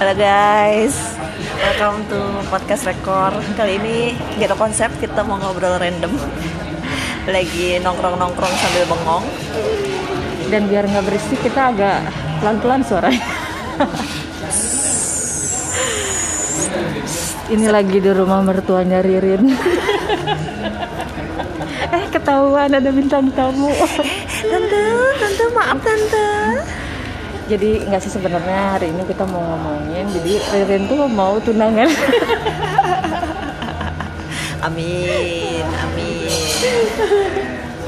[0.00, 0.96] Halo guys,
[1.60, 2.16] welcome to
[2.48, 3.36] podcast rekor.
[3.52, 6.16] Kali ini kita konsep kita mau ngobrol random.
[7.28, 9.28] Lagi nongkrong-nongkrong sambil bengong.
[10.50, 12.10] dan biar nggak berisik kita agak
[12.42, 13.22] pelan-pelan suaranya
[17.54, 19.46] ini lagi di rumah mertuanya Ririn
[21.94, 23.70] eh ketahuan ada bintang tamu
[24.40, 24.82] Tante,
[25.20, 26.28] tante maaf tante.
[27.50, 31.90] Jadi nggak sih sebenarnya hari ini kita mau ngomongin jadi Ririn tuh mau tunangan
[34.60, 36.28] Amin, amin.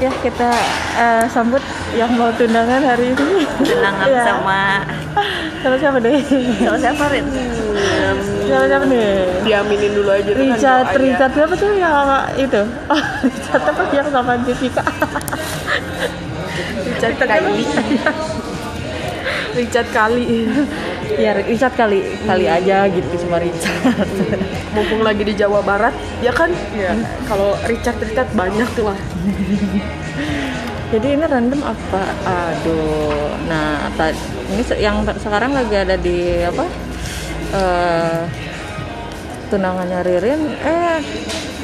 [0.01, 0.49] ya kita
[0.97, 1.61] eh, sambut
[1.93, 4.25] yang mau tunangan hari ini Tunangan Ya.
[4.25, 4.81] sama
[5.61, 6.17] sama siapa deh
[6.59, 7.25] sama siapa Rin?
[8.49, 9.07] sama siapa nih
[9.45, 10.87] diaminin dulu aja tuh kan Richard.
[10.97, 11.93] Richard siapa tuh yang
[12.35, 12.61] itu?
[12.91, 14.83] Oh, Richard apa yang sama Jessica?
[16.83, 17.63] Richard kali
[19.53, 20.49] Richard kali
[21.13, 24.09] ya Richard kali kali aja gitu sama Richard.
[24.73, 28.99] mumpung lagi di Jawa Barat ya kan ya kalau Richard Richard banyak tuh lah
[30.93, 32.05] Jadi ini random apa?
[32.21, 33.33] Aduh.
[33.49, 34.13] Nah, ta-
[34.53, 36.69] ini yang sekarang lagi ada di apa?
[37.49, 38.21] eh
[39.49, 40.41] tunangannya Ririn.
[40.53, 41.01] Eh,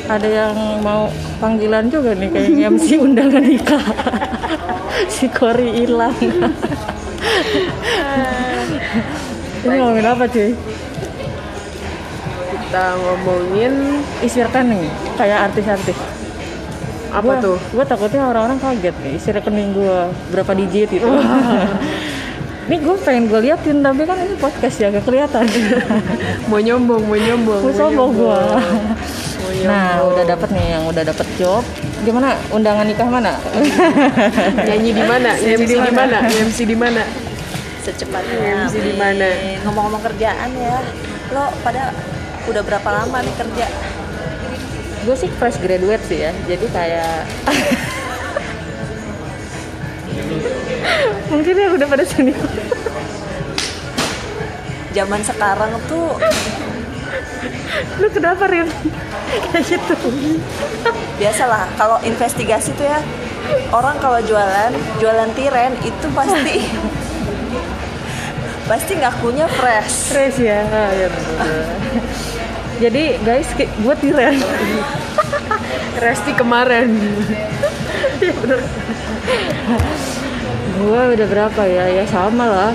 [0.09, 3.85] ada yang mau panggilan juga nih kayak MC undangan nikah.
[5.13, 6.17] si Kori hilang.
[9.59, 10.51] ini ngomongin apa cuy?
[12.59, 13.73] kita ngomongin
[14.19, 15.97] Isi rekening kayak artis-artis.
[17.09, 19.97] apa Gua- tuh Gue takutnya orang-orang kaget nih isi rekening gue
[20.29, 21.09] berapa digit gitu.
[22.69, 25.49] ini gue pengen gue liatin tapi kan ini podcast ya gak kelihatan.
[26.49, 28.39] mau nyombong mau nyombong Gue sombong gue.
[29.41, 31.65] mau Nah udah dapet nih yang udah dapet job.
[31.99, 33.33] Gimana undangan nikah mana?
[34.61, 37.01] nyanyi di mana MC di mana MC di mana
[37.83, 38.67] Secepatnya.
[38.67, 38.99] MC di amin.
[38.99, 39.29] mana?
[39.65, 40.79] Ngomong-ngomong kerjaan ya.
[41.31, 41.93] Lo pada
[42.49, 43.67] udah berapa lama nih kerja?
[44.99, 46.31] gue sih fresh graduate sih ya.
[46.43, 47.23] Jadi kayak
[51.31, 52.35] mungkin ya udah pada sini.
[54.91, 56.19] Zaman sekarang tuh
[57.99, 58.67] Lu kenapa Rin?
[59.49, 59.95] Kayak gitu.
[61.17, 63.03] biasalah kalau investigasi tuh ya
[63.75, 64.71] orang kalau jualan
[65.03, 66.63] jualan tiren itu pasti
[68.69, 70.61] pasti ngakunya fresh Fresh ya.
[70.69, 71.09] Ah, ya.
[72.77, 73.49] Jadi guys,
[73.81, 74.37] buat tiren.
[76.03, 76.95] Resti kemarin
[80.79, 81.91] Gua udah berapa ya?
[81.91, 82.71] Ya sama lah.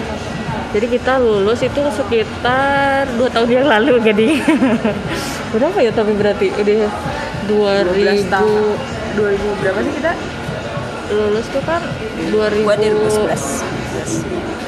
[0.75, 4.29] Jadi kita lulus itu sekitar dua tahun yang lalu jadi.
[5.55, 6.91] berapa ya tapi berarti udah
[7.47, 8.75] 12 tahun
[9.15, 10.13] 2000 2000 berapa sih kita
[11.15, 11.79] lulus tuh kan
[12.35, 14.64] 2000 buat 2011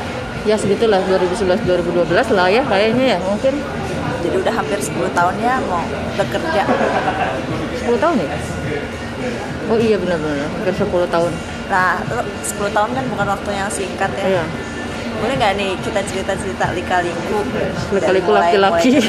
[0.46, 3.18] ya segitulah 2011 2012 lah ya kayaknya ya.
[3.18, 3.54] Mungkin.
[4.22, 5.82] Jadi udah hampir 10 tahun ya mau
[6.14, 6.62] bekerja.
[7.82, 8.28] 10 tahun ya?
[9.66, 11.32] Oh iya benar-benar hampir 10 tahun.
[11.66, 14.26] Nah lo 10 tahun kan bukan waktu yang singkat ya.
[14.38, 14.44] Iya.
[15.16, 17.38] Boleh nggak nih kita cerita-cerita lika-liku?
[17.90, 19.00] Lika-liku laki-laki.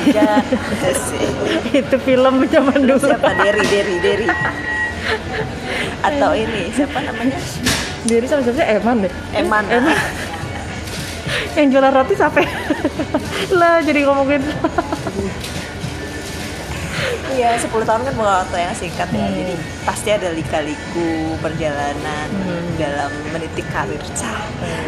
[1.81, 3.29] itu film zaman dulu siapa?
[3.37, 4.27] Derry Derry Derry.
[6.01, 7.37] Atau ini siapa namanya?
[8.07, 8.65] Diri sama siapa sih?
[8.79, 9.13] Eman deh.
[9.35, 9.63] Eman.
[9.67, 9.97] Eman
[11.53, 12.39] yang jualan roti siapa
[13.51, 14.41] lah jadi ngomongin
[17.29, 19.21] Iya, 10 tahun kan bukan waktu yang singkat ya.
[19.21, 19.35] Hmm.
[19.35, 19.53] Jadi
[19.85, 21.07] pasti ada lika-liku
[21.37, 22.65] perjalanan Hmm.
[22.75, 24.01] dalam meniti karir.
[24.11, 24.41] Cah.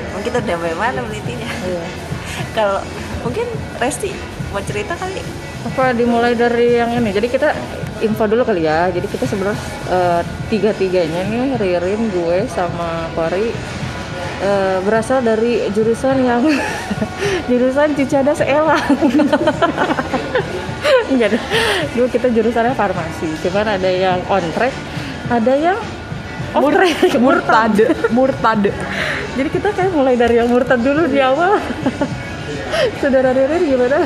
[0.09, 1.45] Mungkin kita udah sampai mana menitinya?
[1.45, 1.83] Iya.
[2.57, 2.81] Kalau
[3.21, 3.45] mungkin
[3.77, 4.15] Resti
[4.49, 5.21] mau cerita kali.
[5.59, 7.51] apa dimulai dari yang ini jadi kita
[7.99, 9.59] info dulu kali ya jadi kita sebenarnya
[9.91, 13.51] eh, tiga tiganya nih Ririn gue sama Kori
[14.41, 16.43] eh, berasal dari jurusan yang
[17.49, 18.81] jurusan Cicadas Elang
[21.09, 21.43] Enggak deh.
[21.97, 24.73] dulu kita jurusannya farmasi cuman ada yang on track
[25.29, 25.77] ada yang
[26.53, 27.73] off track murtad
[28.17, 28.71] murtad
[29.39, 31.63] jadi kita kayak mulai dari yang murtad dulu di awal.
[32.99, 34.03] Saudara Ririn gimana?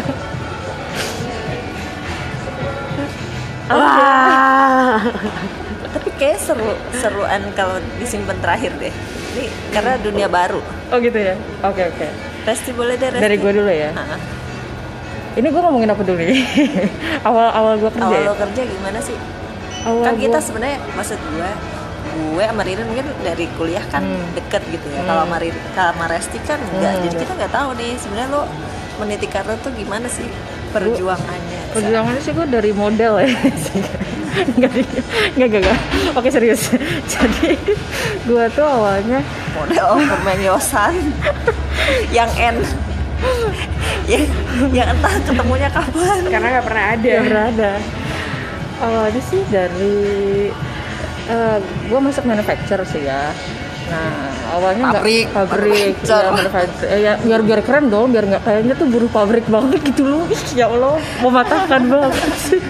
[3.73, 5.01] Wah.
[6.23, 8.93] Kayak seru seruan kalau disimpan terakhir deh.
[9.33, 10.61] Ini karena dunia baru.
[10.87, 12.05] oh gitu ya oke oke
[12.43, 13.17] Resti boleh deh Resti.
[13.19, 14.13] dari gue dulu ya Ah,
[15.33, 16.37] ini gue ngomongin apa dulu nih
[17.27, 18.23] awal awal gue kerja Awal ya?
[18.23, 19.17] lo kerja gimana sih?
[19.83, 21.49] awal kan kita gua- sebenarnya maksud gue
[22.13, 24.21] gue sama Ririn mungkin dari kuliah kan Hmm.
[24.33, 25.01] deket gitu ya.
[25.01, 26.93] Kalau sama Ririn, kalau sama Resti kan enggak.
[26.93, 27.01] Hmm.
[27.03, 28.41] Jadi kita nggak tahu nih sebenarnya lo
[28.95, 30.29] meniti karir tuh gimana sih
[30.69, 31.52] perjuangannya?
[31.73, 33.29] Perjuangannya sih gue dari model ya.
[34.33, 34.71] Nggak
[35.37, 35.79] nggak nggak nggak.
[36.17, 36.73] Oke serius.
[37.13, 37.53] Jadi
[38.25, 39.21] gue tuh awalnya
[39.53, 40.97] Model permain yosan.
[42.09, 42.57] Yang N.
[44.09, 44.23] Yang
[44.73, 46.21] yang entah ketemunya kapan.
[46.33, 47.09] Karena nggak pernah ada.
[47.13, 47.73] Yang berada
[48.83, 49.95] awalnya sih dari
[51.87, 53.31] gue masuk manufacture sih ya
[53.93, 54.13] nah
[54.57, 55.93] awalnya nggak Pabrik, pabrik
[56.33, 56.89] manufacture.
[56.97, 60.25] ya, biar biar keren dong biar nggak kayaknya tuh buruh pabrik banget gitu loh.
[60.57, 62.61] Ya allah mematahkan banget sih.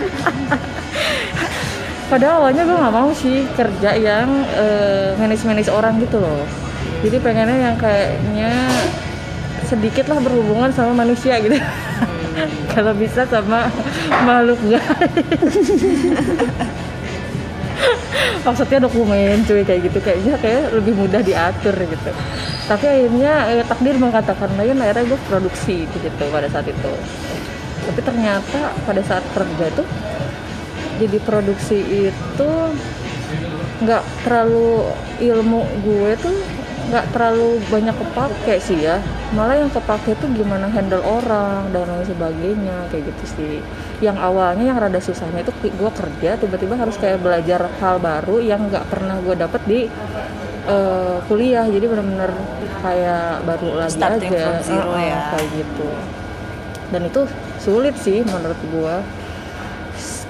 [2.12, 6.44] Padahal awalnya gue nggak mau sih kerja yang eh, manage-manage orang gitu loh.
[7.02, 8.52] Jadi pengennya yang kayaknya
[9.66, 11.58] sedikit lah berhubungan sama manusia gitu.
[12.74, 13.70] Kalau bisa sama
[14.26, 15.14] makhluk gaib
[18.44, 20.00] maksudnya dokumen cuy kayak gitu.
[20.04, 22.12] Kayaknya kayak lebih mudah diatur gitu.
[22.68, 26.92] Tapi akhirnya eh, takdir mengatakan lain akhirnya gue produksi gitu pada saat itu.
[27.84, 29.84] Tapi ternyata pada saat kerja itu
[31.02, 31.80] jadi produksi
[32.14, 32.50] itu
[33.84, 34.88] nggak terlalu
[35.20, 36.38] ilmu gue tuh
[36.90, 39.00] nggak terlalu banyak kepake sih ya.
[39.32, 43.56] Malah yang kepake tuh gimana handle orang dan lain sebagainya kayak gitu sih.
[44.04, 48.68] Yang awalnya yang rada susahnya itu gue kerja tiba-tiba harus kayak belajar hal baru yang
[48.68, 49.80] nggak pernah gue dapet di
[50.68, 51.66] eh, kuliah.
[51.66, 52.32] Jadi benar-benar
[52.84, 54.44] kayak baru lagi Starting aja.
[54.44, 55.20] from zero ya.
[55.34, 55.90] kayak gitu.
[56.92, 57.22] Dan itu
[57.58, 58.96] sulit sih menurut gue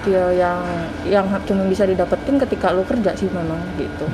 [0.04, 0.60] skill yang
[1.08, 4.06] yang cuma bisa didapetin ketika lu kerja sih memang gitu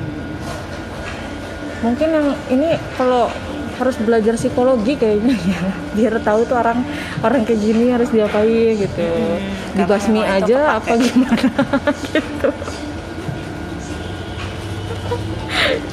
[1.80, 3.32] mungkin yang ini kalau
[3.80, 5.60] harus belajar psikologi kayaknya ya.
[5.96, 6.84] Biar tahu tuh orang
[7.24, 9.08] orang kayak gini harus diapain gitu.
[9.72, 11.48] Dibasmi memang itu aja apa gimana?
[12.12, 12.50] Gitu.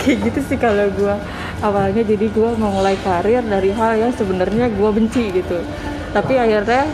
[0.01, 1.15] Kayak gitu sih kalau gua.
[1.57, 5.57] Awalnya jadi gua memulai karir dari hal yang sebenarnya gua benci gitu.
[6.13, 6.85] Tapi akhirnya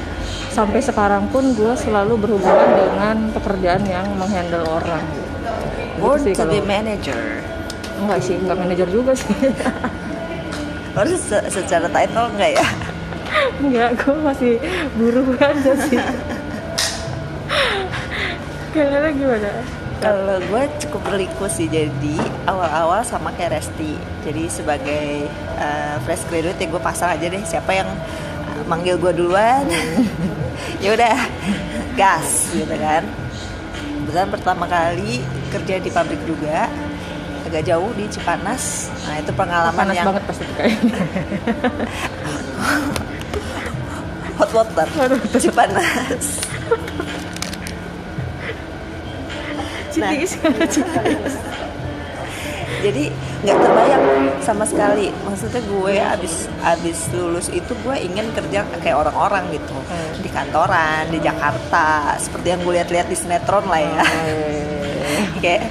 [0.54, 5.04] sampai sekarang pun gua selalu berhubungan dengan pekerjaan yang menghandle orang.
[5.04, 7.22] Gitu born sih to be kalau- manager
[8.02, 9.30] enggak sih enggak manajer juga sih
[10.98, 12.68] harus se- secara title enggak ya
[13.60, 14.54] enggak gue masih
[14.98, 16.02] buruh aja sih
[18.74, 19.50] kayaknya gimana
[20.04, 23.96] Kalau gue cukup berliku sih jadi awal-awal sama kayak Resti.
[24.28, 29.16] Jadi sebagai uh, fresh graduate ya gue pasang aja deh siapa yang uh, manggil gue
[29.16, 29.64] duluan.
[30.84, 31.16] ya udah
[31.96, 33.08] gas gitu kan.
[34.04, 35.24] Kebetulan pertama kali
[35.56, 36.68] kerja di pabrik juga
[37.54, 38.90] agak jauh di Cipanas.
[39.06, 40.98] Nah itu pengalaman panas yang banget pasti kayaknya.
[44.42, 44.90] Hot water.
[45.38, 46.42] Cipanas.
[49.94, 50.42] citis
[52.84, 53.14] jadi
[53.46, 54.04] nggak terbayang
[54.42, 55.14] sama sekali.
[55.22, 59.78] Maksudnya gue abis abis lulus itu gue ingin kerja kayak orang-orang gitu.
[59.78, 60.18] Hmm.
[60.18, 62.18] di kantoran di Jakarta.
[62.18, 64.02] Seperti yang gue lihat-lihat di sinetron lah ya.
[64.02, 64.83] Kayak
[65.44, 65.62] Kayak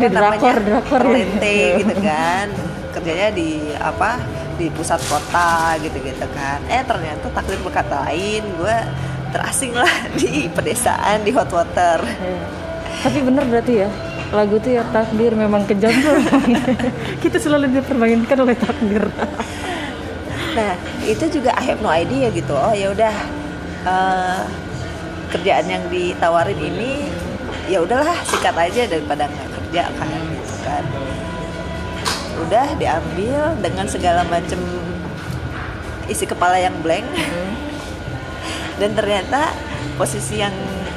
[0.00, 1.02] di drakor, drakor.
[1.02, 1.08] Ya.
[1.12, 2.46] perlente gitu kan.
[2.94, 4.10] Kerjanya di apa?
[4.54, 6.62] Di pusat kota gitu-gitu kan.
[6.70, 8.42] Eh ternyata takdir berkata lain.
[8.56, 8.76] Gue
[9.34, 12.02] terasing lah di pedesaan di hot water.
[13.02, 13.90] Tapi bener berarti ya
[14.34, 15.94] lagu tuh ya takdir memang kejam.
[15.94, 16.18] Tuh
[17.22, 19.06] kita selalu dipermainkan oleh takdir.
[20.54, 22.54] Nah, itu juga I have no idea gitu.
[22.54, 23.14] Oh ya udah
[23.86, 24.42] eh,
[25.34, 27.10] kerjaan yang ditawarin ini
[27.70, 30.84] ya udahlah sikat aja daripada nggak kerja kan gitu kan.
[32.44, 34.60] Udah diambil dengan segala macam
[36.10, 37.06] isi kepala yang blank.
[38.74, 39.54] Dan ternyata
[39.94, 40.54] posisi yang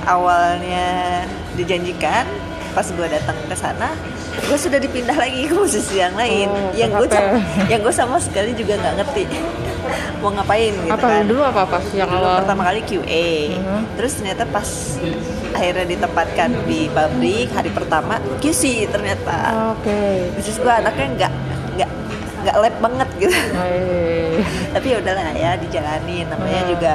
[0.08, 2.26] awalnya dijanjikan
[2.74, 3.90] pas gue datang ke sana
[4.38, 7.10] gue sudah dipindah lagi ke posisi yang lain Oh, yang gue
[7.74, 9.24] yang gue sama sekali juga nggak ngerti
[10.18, 11.24] mau ngapain gitu apa kan.
[11.24, 12.38] dulu apa apa yang Dulu awal?
[12.40, 13.82] pertama kali QA Mhm.
[13.94, 14.70] terus ternyata pas
[15.50, 19.38] akhirnya ditempatkan di pabrik hari pertama QC ternyata.
[19.74, 20.30] Oke.
[20.34, 21.32] Bisnis gue anaknya nggak
[21.74, 21.90] nggak
[22.40, 23.34] nggak lab banget gitu.
[23.54, 24.38] Hai.
[24.74, 26.26] tapi ya udahlah ya dijalanin.
[26.28, 26.70] Namanya Hmm.
[26.70, 26.94] juga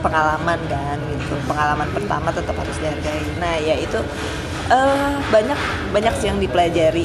[0.00, 1.34] pengalaman kan gitu.
[1.44, 3.20] Pengalaman pertama tetap harus dihargai.
[3.36, 3.98] Nah ya itu
[4.70, 5.58] eh, banyak
[5.90, 7.04] banyak sih yang dipelajari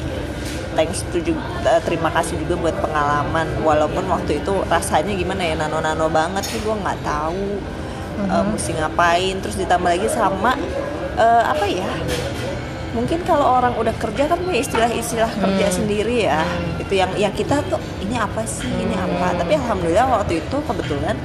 [0.76, 3.48] thanks to juga eh, terima kasih juga buat pengalaman.
[3.64, 7.58] Walaupun waktu itu rasanya gimana ya nano-nano banget sih gue nggak tahu
[8.28, 9.34] eh, mesti ngapain.
[9.40, 10.54] Terus ditambah lagi sama
[11.16, 11.90] eh, apa ya
[12.96, 16.40] mungkin kalau orang udah kerja kan punya istilah-istilah kerja sendiri ya.
[16.80, 18.68] Itu yang yang kita tuh ini apa sih?
[18.68, 19.36] Ini apa?
[19.36, 21.16] Tapi alhamdulillah waktu itu kebetulan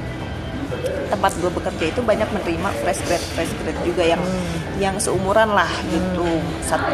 [1.10, 4.22] tempat gue bekerja itu banyak menerima fresh grad fresh grad juga yang
[4.80, 6.40] yang seumuran lah gitu.
[6.64, 6.88] Satu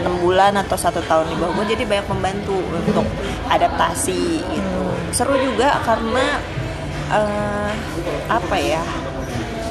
[0.00, 3.06] enam bulan atau satu tahun di bawah gue jadi banyak membantu untuk
[3.50, 4.82] adaptasi gitu.
[5.10, 6.38] Seru juga karena
[7.10, 7.70] eh,
[8.30, 8.82] apa ya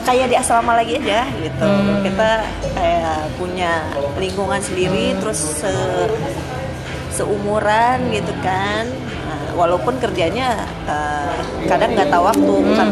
[0.06, 1.70] kayak di asrama lagi aja gitu.
[2.06, 2.30] Kita
[2.76, 3.88] kayak punya
[4.20, 6.12] lingkungan sendiri terus se-
[7.16, 8.86] seumuran gitu kan.
[9.26, 12.90] Nah, walaupun kerjanya eh, kadang nggak tahu waktu bukan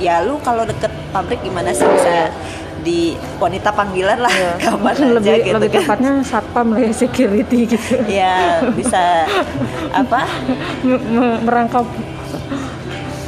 [0.00, 1.84] ya lu kalau deket pabrik gimana sih?
[1.84, 2.32] Bisa
[2.80, 4.32] di wanita panggilan lah
[4.64, 5.80] kapan aja lebih gitu lebih kan.
[5.84, 7.92] tepatnya satpam lah ya security gitu.
[8.08, 8.36] Ya
[8.72, 9.28] bisa
[9.92, 10.24] apa?
[11.40, 11.84] Merangkap.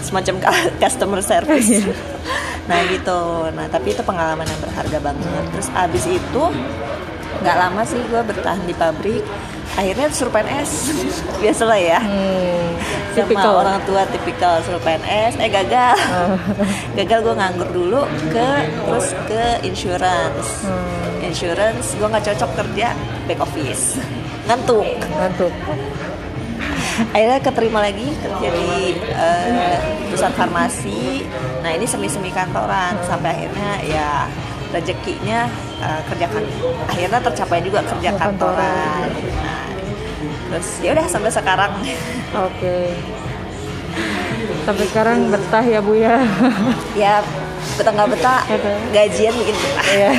[0.02, 1.84] Semacam cu- customer service.
[2.64, 3.20] Nah gitu.
[3.50, 5.44] Nah tapi itu pengalaman yang berharga banget.
[5.52, 6.42] Terus abis itu
[7.42, 9.24] nggak lama sih gue bertahan di pabrik.
[9.72, 10.70] Akhirnya suruh PNS
[11.42, 12.00] biasalah ya.
[12.00, 12.76] Hmm,
[13.12, 13.52] sama tipikal.
[13.64, 15.96] orang tua tipikal suruh PNS eh gagal.
[16.98, 18.48] Gagal gue nganggur dulu ke
[18.86, 20.68] terus ke insurance.
[21.24, 22.94] Insurance gue nggak cocok kerja
[23.26, 23.98] back office.
[24.46, 24.86] Ngantuk.
[25.18, 25.54] Ngantuk.
[27.16, 29.80] Akhirnya keterima lagi kerja di eh,
[30.12, 31.24] perusahaan farmasi.
[31.64, 33.00] Nah ini semi semi kantoran.
[33.08, 34.08] Sampai akhirnya ya
[34.72, 35.46] rezekinya
[35.84, 36.44] eh, kerja kan
[36.88, 39.06] akhirnya tercapai juga kerja kantoran.
[39.36, 39.68] nah,
[40.48, 41.72] terus ya udah sampai sekarang.
[42.32, 42.96] Oke.
[44.62, 46.16] Tapi sekarang betah ya bu ya?
[47.02, 47.20] Ya
[47.76, 48.40] betah nggak betah
[48.90, 49.86] gajian bikin betah.
[49.92, 50.12] Iya.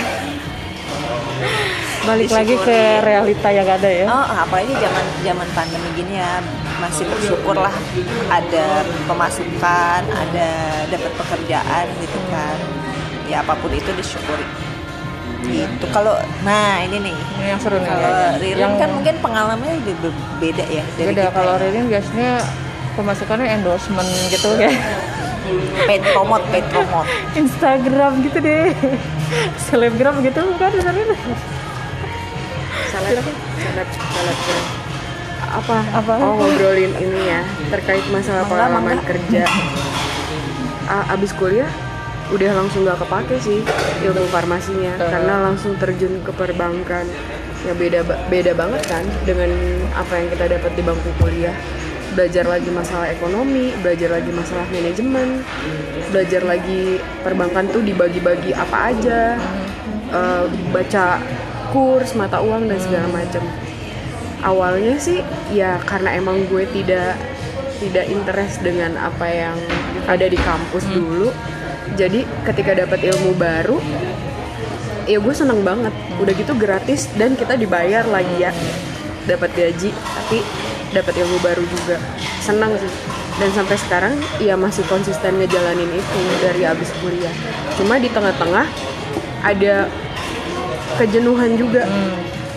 [2.03, 4.07] balik lagi ke realita yang ada ya?
[4.12, 6.43] Oh, apalagi zaman zaman pandemi gini ya
[6.83, 7.72] masih bersyukur lah
[8.27, 10.50] ada pemasukan, ada
[10.91, 12.82] dapat pekerjaan gitu kan.
[13.25, 14.46] Ya apa pun itu disyukuri.
[15.44, 15.86] Gitu.
[15.92, 17.15] Kalau nah ini nih.
[17.38, 18.39] ini yang seru nih Kalau kayaknya.
[18.39, 21.32] Ririn yang kan mungkin pengalamannya lebih be- beda ya dari beda kita.
[21.34, 21.62] kalau ya.
[21.62, 22.32] Ririn biasanya
[22.94, 24.72] pemasukannya endorsement gitu ya
[25.84, 27.10] paid promote, paid promote.
[27.36, 28.72] Instagram gitu deh
[29.60, 31.12] selebgram gitu bukan Ririn
[32.88, 33.25] Seleb,
[33.58, 34.63] seleb, selebgram.
[35.53, 35.77] Apa?
[35.94, 36.13] Apa?
[36.20, 39.06] Oh ngobrolin ini ya terkait masalah Mangga, pengalaman mangga.
[39.06, 39.44] kerja.
[40.94, 41.70] A- abis kuliah
[42.33, 43.59] udah langsung gak kepake sih
[44.03, 44.97] ilmu farmasinya.
[44.97, 45.09] Eh.
[45.09, 47.05] karena langsung terjun ke perbankan.
[47.63, 49.47] Ya beda beda banget kan dengan
[49.95, 51.55] apa yang kita dapat di bangku kuliah.
[52.13, 55.41] Belajar lagi masalah ekonomi belajar lagi masalah manajemen
[56.13, 59.39] belajar lagi perbankan tuh dibagi-bagi apa aja.
[60.13, 61.17] Eh, baca
[61.73, 63.41] kurs mata uang dan segala macam
[64.45, 67.17] awalnya sih ya karena emang gue tidak
[67.81, 69.57] tidak interest dengan apa yang
[70.05, 71.33] ada di kampus dulu
[71.93, 73.77] jadi ketika dapat ilmu baru
[75.05, 75.93] ya gue seneng banget.
[76.19, 78.51] Udah gitu gratis dan kita dibayar lagi ya.
[79.23, 80.43] Dapat gaji tapi
[80.91, 81.97] dapat ilmu baru juga.
[82.43, 82.91] Senang sih.
[83.41, 87.33] Dan sampai sekarang ya masih konsisten ngejalanin itu dari abis kuliah.
[87.79, 88.67] Cuma di tengah-tengah
[89.41, 89.89] ada
[91.01, 91.89] kejenuhan juga.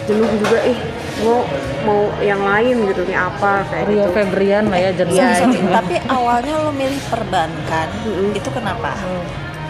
[0.06, 0.78] Jenuh juga ih
[1.16, 1.38] gue
[1.82, 4.10] mau yang lain gitu nih apa kayak Rio gitu.
[4.12, 5.32] Febrian lah ya jenuh Ya,
[5.72, 7.88] tapi awalnya lo milih perbankan,
[8.30, 8.92] itu kenapa?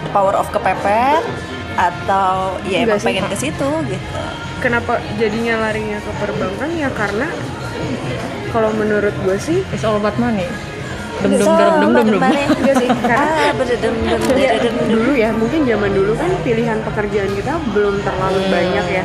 [0.03, 1.23] The power of kepepet
[1.77, 4.23] atau ya Enggak emang sih, pengen ke situ gitu.
[4.59, 7.29] kenapa jadinya larinya ke perbankan ya karena
[8.49, 10.49] kalau menurut gue sih It's all about money
[11.23, 11.49] dem dem
[11.97, 12.09] dem
[13.81, 14.21] dem dem.
[14.37, 14.51] Iya
[14.89, 18.53] dulu ya mungkin zaman dulu kan pilihan pekerjaan kita belum terlalu Hmm.
[18.53, 19.05] banyak ya.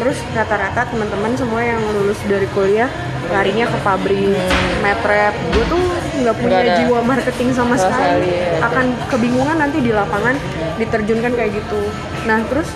[0.00, 2.88] Terus rata-rata teman-teman semua yang lulus dari kuliah
[3.30, 4.34] larinya ke pabrik
[4.80, 5.34] metrep.
[5.54, 5.82] Gue tuh
[6.24, 7.90] nggak punya jiwa marketing sama sekali.
[7.90, 8.64] sekali, ya.
[8.66, 10.36] akan kebingungan nanti di lapangan
[10.76, 11.80] diterjunkan kayak gitu.
[12.24, 12.68] Nah terus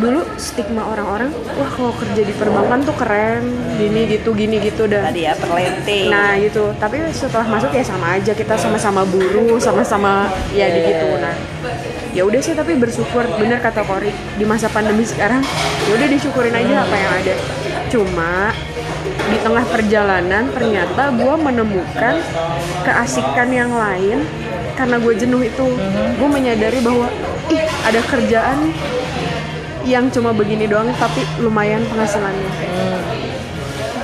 [0.00, 1.28] dulu stigma orang-orang
[1.60, 3.44] wah kalau kerja di perbankan tuh keren
[3.76, 6.08] gini gitu gini gitu dan Tadi ya perlente.
[6.08, 11.18] Nah gitu, tapi setelah masuk ya sama aja kita sama-sama buruh, sama-sama ya di gitu.
[11.20, 11.34] Nah,
[12.16, 15.44] ya udah sih tapi bersyukur bener kata Kori di masa pandemi sekarang
[15.88, 17.34] ya udah disyukurin aja apa yang ada.
[17.92, 18.32] Cuma
[19.04, 22.14] di tengah perjalanan ternyata gue menemukan
[22.82, 24.24] keasikan yang lain
[24.74, 25.66] karena gue jenuh itu
[26.16, 27.06] gue menyadari bahwa
[27.52, 28.72] ih ada kerjaan
[29.82, 32.50] yang cuma begini doang tapi lumayan penghasilannya.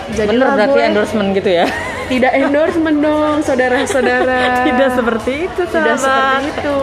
[0.07, 1.67] bener Jadilah berarti gue- endorsement gitu ya
[2.07, 6.79] tidak endorsement dong saudara-saudara tidak seperti itu tidak seperti itu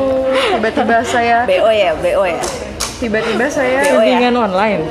[0.51, 2.43] tiba-tiba saya BO ya, BO ya.
[2.99, 4.19] tiba-tiba saya BO ya.
[4.19, 4.83] bimbingan online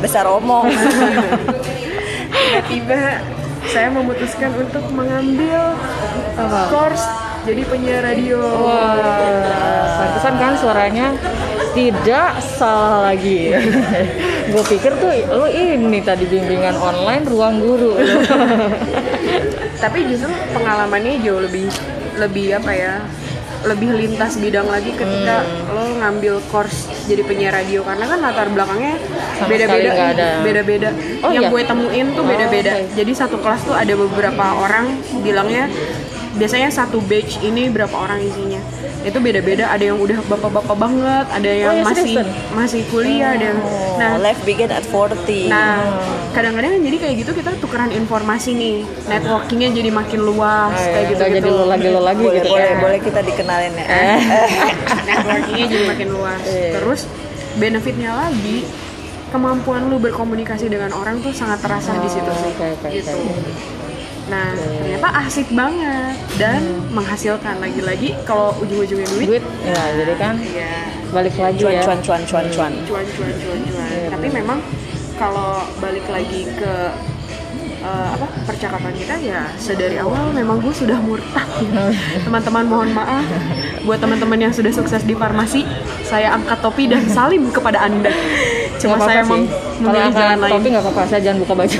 [0.00, 0.64] Besar omong.
[2.32, 3.20] tiba-tiba
[3.66, 5.76] saya memutuskan untuk mengambil
[6.72, 7.04] course
[7.42, 8.96] jadi penyiar radio Wah,
[9.98, 11.06] pantesan kan suaranya
[11.70, 13.54] tidak salah lagi.
[14.52, 17.94] Gue pikir tuh lo ini tadi bimbingan online ruang guru.
[19.80, 21.64] tapi justru pengalamannya jauh lebih
[22.20, 22.94] lebih apa ya
[23.60, 25.72] lebih lintas bidang lagi ketika Hmm.
[25.72, 28.96] lo ngambil course jadi penyiar radio karena kan latar belakangnya
[29.44, 29.90] beda-beda
[30.40, 31.52] beda-beda Oh, yang iya?
[31.52, 32.92] gue temuin tuh Oh, beda-beda oke.
[32.96, 35.68] jadi satu kelas tuh ada beberapa orang bilangnya
[36.40, 38.64] biasanya satu batch ini berapa orang isinya
[39.00, 42.26] itu beda-beda ada yang udah bapak-bapak banget ada yang iya, masih seriusan?
[42.52, 43.60] masih kuliah ada yang
[43.96, 45.84] nah Oh, life begin at 40 Nah,
[46.32, 48.76] kadang-kadang jadi kayak gitu kita tukeran informasi nih,
[49.08, 52.36] networkingnya jadi makin luas Ah, iya, kayak gitu nggak jadi lo lagi lo lagi boleh
[52.40, 52.80] gitu boleh kan.
[52.80, 53.86] boleh kita dikenalin ya
[55.08, 56.40] networkingnya jadi makin luas.
[56.48, 56.70] Iya.
[56.80, 57.00] Terus
[57.60, 58.64] benefitnya lagi
[59.30, 62.50] kemampuan lu berkomunikasi dengan orang tuh sangat terasa di situ sih.
[62.56, 63.12] oke, oke, gitu.
[63.12, 63.89] oke.
[64.30, 64.78] Nah, yeah.
[64.78, 66.94] ternyata asik banget dan hmm.
[66.94, 69.26] menghasilkan lagi-lagi kalau ujung-ujungnya duit.
[69.26, 70.72] Duit, ya nah, jadi kan iya.
[71.10, 71.82] balik lagi cuan, ya.
[71.82, 72.72] Cuan cuan cuan cuan.
[72.86, 73.14] Cuan hmm.
[73.18, 73.88] cuan cuan cuan.
[73.90, 74.38] Yeah, Tapi bener.
[74.46, 74.58] memang
[75.18, 76.74] kalau balik lagi ke
[77.84, 81.48] uh, apa percakapan kita ya sedari awal memang gue sudah murtad
[82.24, 83.24] teman-teman mohon maaf
[83.84, 85.64] buat teman-teman yang sudah sukses di farmasi
[86.10, 88.10] saya angkat topi dan salim kepada anda.
[88.82, 89.46] Cuma saya emang
[89.78, 90.52] memilih angkat jalan lain.
[90.58, 91.78] topi nggak apa-apa saya jangan buka baju.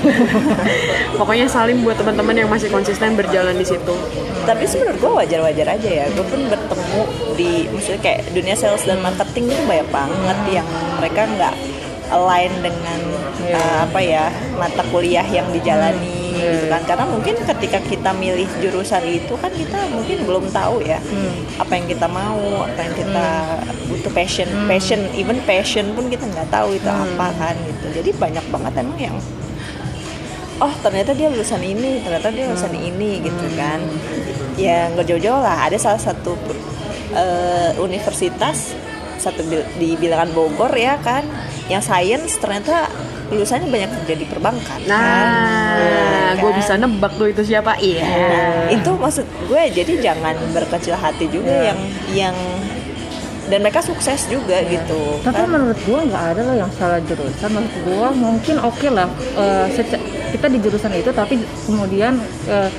[1.21, 3.95] Pokoknya salim buat teman-teman yang masih konsisten berjalan di situ.
[4.47, 6.07] Tapi menurut gue wajar-wajar aja ya.
[6.15, 7.03] Gue pun bertemu
[7.35, 10.67] di maksudnya kayak dunia sales dan marketing itu banyak banget yang
[11.03, 11.55] mereka nggak
[12.15, 13.01] align dengan
[13.41, 13.57] Iya.
[13.57, 14.25] uh, apa ya
[14.61, 16.51] mata kuliah yang dijalani Iya.
[16.57, 16.83] gitu kan.
[16.89, 20.99] Karena mungkin ketika kita milih jurusan itu kan kita mungkin belum tahu ya
[21.61, 23.27] apa yang kita mau apa yang kita
[23.93, 24.49] butuh passion.
[24.65, 27.87] Passion even passion pun kita nggak tahu itu apa kan gitu.
[28.01, 29.17] Jadi banyak banget emang yang
[30.61, 33.81] oh ternyata dia lulusan ini ternyata dia lulusan ini gitu kan.
[34.57, 35.69] Ya nggak jauh-jauh lah.
[35.69, 36.37] Ada salah satu
[37.15, 38.73] eh, universitas
[39.21, 39.45] satu
[39.77, 41.29] di bilangan Bogor ya kan
[41.69, 42.89] yang sains ternyata
[43.31, 44.79] lulusannya banyak kerja di perbankan.
[44.85, 46.35] Nah kan?
[46.37, 47.79] gue bisa nebak tuh itu siapa.
[47.79, 48.03] Iya.
[48.03, 51.65] Nah, itu maksud gue jadi jangan berkecil hati juga Iya.
[51.71, 51.79] yang
[52.11, 52.37] yang
[53.47, 55.51] dan mereka sukses juga gitu tapi kan?
[55.51, 57.51] menurut gua nggak ada loh yang salah jurusan.
[57.51, 59.99] Menurut gua mungkin oke lah eh, seca-
[60.31, 61.35] kita di jurusan itu tapi
[61.67, 62.15] kemudian
[62.47, 62.71] eh,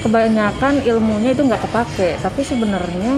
[0.00, 2.16] kebanyakan ilmunya itu nggak kepake.
[2.16, 3.12] Tapi sebenarnya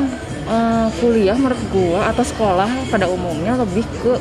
[0.46, 4.18] eh, kuliah menurut gua atau sekolah pada umumnya lebih ke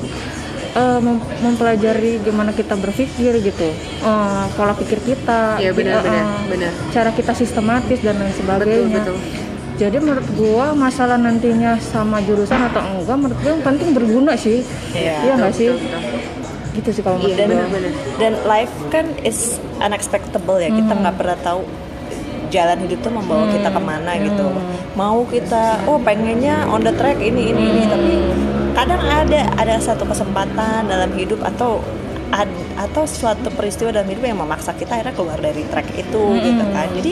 [0.76, 3.68] mem- mempelajari gimana kita berpikir gitu
[3.98, 6.72] Eh, pola pikir kita Iya, benar, eh, benar, eh, benar.
[6.90, 9.18] cara kita sistematis dan lain betul sebagainya betul
[9.76, 14.64] jadi menurut gua masalah nantinya sama jurusan atau enggak menurut gua yang penting berguna sih.
[14.92, 15.68] Iya, nggak sih?
[15.68, 16.20] betul, betul.
[16.74, 17.52] Gitu sih kalau menurut Iya, gua.
[17.58, 17.92] benar-benar.
[18.16, 19.40] dan life kan is
[19.78, 21.68] unexpectable ya kita nggak pernah tahu
[22.48, 24.48] jalan hidup tuh membawa kita ke mana gitu
[24.94, 28.14] mau kita oh pengennya on the track ini ini ini tapi
[28.76, 31.80] kadang ada ada satu kesempatan dalam hidup atau
[32.36, 36.64] ad- atau suatu peristiwa dalam hidup yang memaksa kita akhirnya keluar dari track itu gitu
[36.70, 36.88] kan.
[36.94, 37.12] Jadi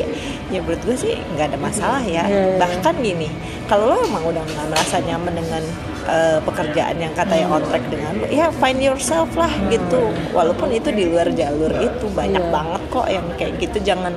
[0.50, 2.24] ya menurut gue sih nggak ada masalah ya.
[2.24, 2.58] Iya, iya.
[2.58, 3.28] bahkan gini
[3.66, 5.64] kalau lo emang udah nggak merasa nyaman dengan
[6.04, 10.02] eh, pekerjaan yang katanya on track dengan lo ya find yourself lah gitu.
[10.32, 12.54] Walaupun itu di luar jalur itu banyak Iya.
[12.54, 13.78] banget kok yang kayak gitu.
[13.84, 14.14] Jangan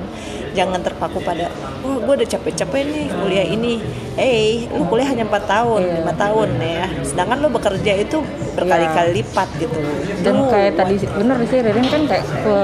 [0.53, 3.73] jangan terpaku pada wah gue udah capek-capek nih kuliah ini.
[4.13, 5.93] Hey lu kuliah hanya 4 tahun Iya.
[6.01, 6.85] lima tahun ya.
[7.01, 8.17] Sedangkan lo bekerja itu
[8.53, 9.77] berkali-kali lipat gitu.
[10.25, 12.55] Dan kayak tadi bener sih Ririn kan kayak ke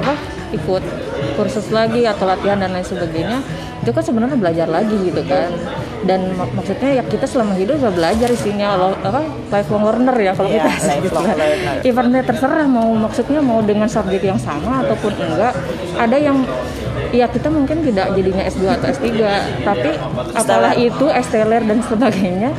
[0.00, 0.14] apa
[0.50, 0.82] ikut
[1.36, 3.38] kursus lagi atau latihan dan lain sebagainya.
[3.80, 5.52] Itu kan sebenarnya belajar lagi gitu kan.
[6.00, 9.20] Dan mak- maksudnya ya kita selama hidup udah belajar isinya lo apa
[9.52, 11.74] lifelong learner ya kalau Iya, kita lifelong learner.
[11.82, 15.52] Ibaratnya terserah mau maksudnya mau dengan subjek yang sama ataupun enggak
[15.94, 16.40] ada yang
[17.10, 19.06] ya kita mungkin tidak jadinya S2 atau S3
[19.60, 19.90] tapi
[20.32, 22.50] apalah itu esteller dan sebagainya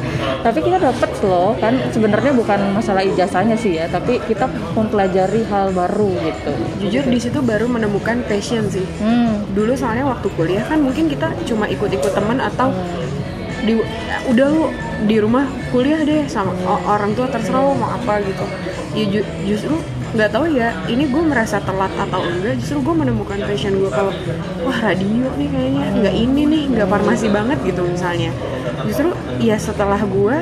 [0.44, 5.70] tapi kita dapat loh kan sebenarnya bukan masalah ijazahnya sih ya tapi kita mempelajari hal
[5.72, 6.52] baru gitu.
[6.80, 8.86] Jujur di situ baru menemukan passion sih.
[8.98, 9.44] Hmm.
[9.52, 12.72] dulu soalnya waktu kuliah kan mungkin kita cuma ikut-ikut teman atau
[13.62, 13.78] di
[14.26, 14.64] udah lu
[15.02, 18.46] di rumah kuliah deh sama o- orang tua terserah lo mau apa gitu.
[18.92, 19.76] Ya ju- justru
[20.12, 24.12] nggak tahu ya ini gue merasa telat atau enggak justru gue menemukan passion gue kalau
[24.68, 28.32] wah radio nih kayaknya nggak ini nih nggak farmasi banget gitu misalnya.
[28.84, 30.36] Justru ya setelah gue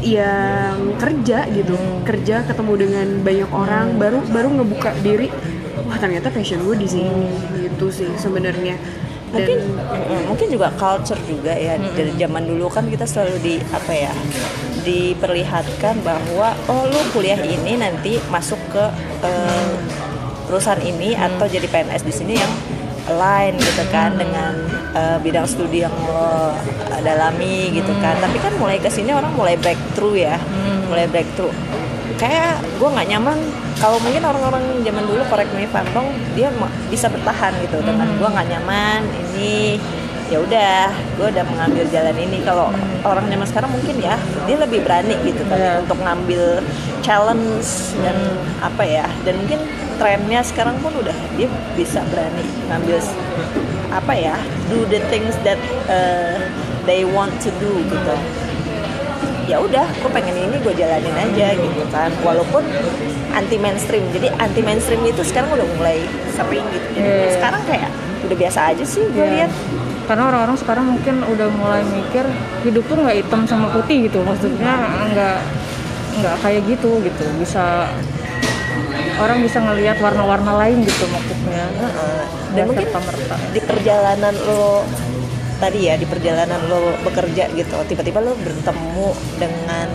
[0.00, 5.28] yang kerja gitu kerja ketemu dengan banyak orang baru baru ngebuka diri
[5.84, 7.28] wah ternyata passion gue di sini
[7.60, 8.80] gitu sih sebenarnya.
[9.36, 13.92] Mungkin mm, mungkin juga culture juga ya dari zaman dulu kan kita selalu di apa
[13.92, 14.12] ya
[14.86, 18.84] diperlihatkan bahwa oh lu kuliah ini nanti masuk ke
[19.26, 19.70] eh,
[20.46, 22.52] perusahaan ini atau jadi PNS di sini yang
[23.10, 24.54] align gitu kan dengan
[24.94, 26.54] eh, bidang studi yang lo
[27.02, 28.14] dalami gitu kan.
[28.22, 30.38] Tapi kan mulai ke sini orang mulai breakthrough ya
[30.86, 31.52] mulai breakthrough.
[32.16, 33.36] Kayak gue nggak nyaman
[33.76, 36.48] kalau mungkin orang-orang zaman dulu korek me Fantong dia
[36.88, 39.04] bisa bertahan gitu dengan gue nggak nyaman
[39.36, 39.76] ini
[40.26, 42.42] ya udah gue udah mengambil jalan ini.
[42.42, 42.70] Kalau
[43.02, 45.72] orang zaman sekarang mungkin ya dia lebih berani gitu kan Iya.
[45.82, 46.42] untuk ngambil
[47.00, 48.16] challenge dan
[48.58, 49.06] apa ya.
[49.22, 49.60] Dan mungkin
[49.96, 52.98] trennya sekarang pun udah dia bisa berani ngambil
[53.88, 54.36] apa ya
[54.68, 56.36] do the things that uh,
[56.84, 58.16] they want to do gitu.
[59.46, 62.10] Ya udah gue pengen ini gue jalanin aja gitu kan.
[62.26, 62.66] Walaupun
[63.30, 66.02] anti mainstream jadi anti mainstream itu sekarang udah mulai
[66.34, 66.86] sering gitu.
[66.98, 67.30] Jadi Iya.
[67.38, 67.90] sekarang kayak
[68.26, 69.32] udah biasa aja sih gue Iya.
[69.46, 69.52] lihat
[70.06, 72.24] karena orang-orang sekarang mungkin udah mulai mikir
[72.62, 74.72] hidup tuh nggak hitam sama putih gitu maksudnya
[75.10, 75.38] nggak
[76.22, 77.24] nggak kayak gitu gitu.
[77.42, 77.90] Bisa
[79.18, 81.64] orang bisa ngelihat warna-warna lain gitu maksudnya.
[81.76, 81.90] Dan
[82.54, 83.36] Nggak mungkin serta-merta.
[83.52, 84.86] di perjalanan lo
[85.56, 89.08] tadi ya di perjalanan lo bekerja gitu tiba-tiba lo bertemu
[89.40, 89.88] dengan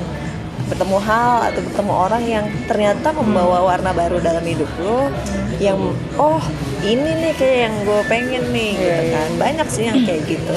[0.71, 5.11] bertemu hal atau bertemu orang yang ternyata membawa warna baru dalam hidup lo
[5.59, 5.75] yang
[6.15, 6.39] oh
[6.79, 9.13] ini nih kayak yang gue pengen nih Iya, gitu iya.
[9.13, 10.55] kan banyak sih yang kayak gitu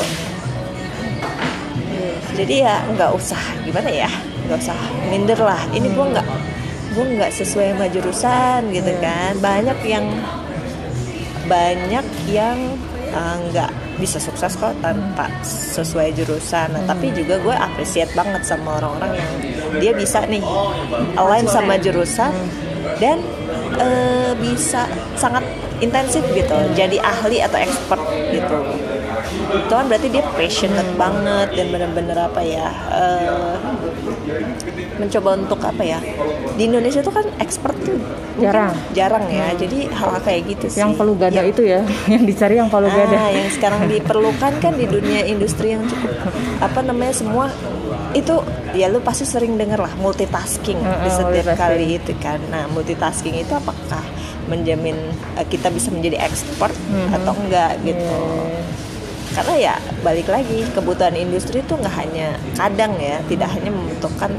[2.35, 4.11] jadi ya nggak usah gimana ya
[4.47, 4.79] nggak usah
[5.11, 6.27] minder lah ini gue nggak
[6.95, 9.03] gue nggak sesuai sama jurusan gitu Iya.
[9.03, 10.07] kan banyak yang
[11.45, 12.59] banyak yang
[13.15, 13.71] uh, nggak
[14.03, 16.75] bisa sukses kok tanpa sesuai jurusan.
[16.75, 19.33] Nah, tapi juga gue appreciate banget sama orang-orang yang
[19.79, 20.43] dia bisa nih
[21.15, 22.35] align sama jurusan
[22.99, 23.23] dan
[23.79, 24.87] uh, bisa
[25.19, 25.43] sangat
[25.83, 28.59] intensif gitu, jadi ahli atau expert gitu.
[29.27, 33.57] Itu kan berarti dia passionate banget dan bener-bener apa ya uh,
[34.97, 35.99] mencoba untuk apa ya
[36.55, 37.99] di Indonesia tuh kan expert tuh
[38.37, 38.75] Jarang.
[38.93, 41.81] jarang ya jadi hal kayak gitu sih yang palu gada Yang- itu ya
[42.13, 46.15] yang dicari yang palu gada Ah, yang sekarang diperlukan kan di dunia industri yang cukup
[46.61, 47.51] apa namanya semua
[48.13, 48.35] itu
[48.73, 51.59] ya lu pasti sering denger lah multitasking Heeh, di setiap multitasking.
[51.59, 52.39] kali itu kan.
[52.47, 54.03] Nah, multitasking itu apakah
[54.45, 54.95] menjamin
[55.35, 57.11] eh, kita bisa menjadi expert Mhm.
[57.13, 57.99] atau enggak gitu.
[57.99, 58.63] Iya.
[59.35, 64.31] Karena ya balik lagi kebutuhan industri itu nggak hanya kadang ya, tidak hanya membutuhkan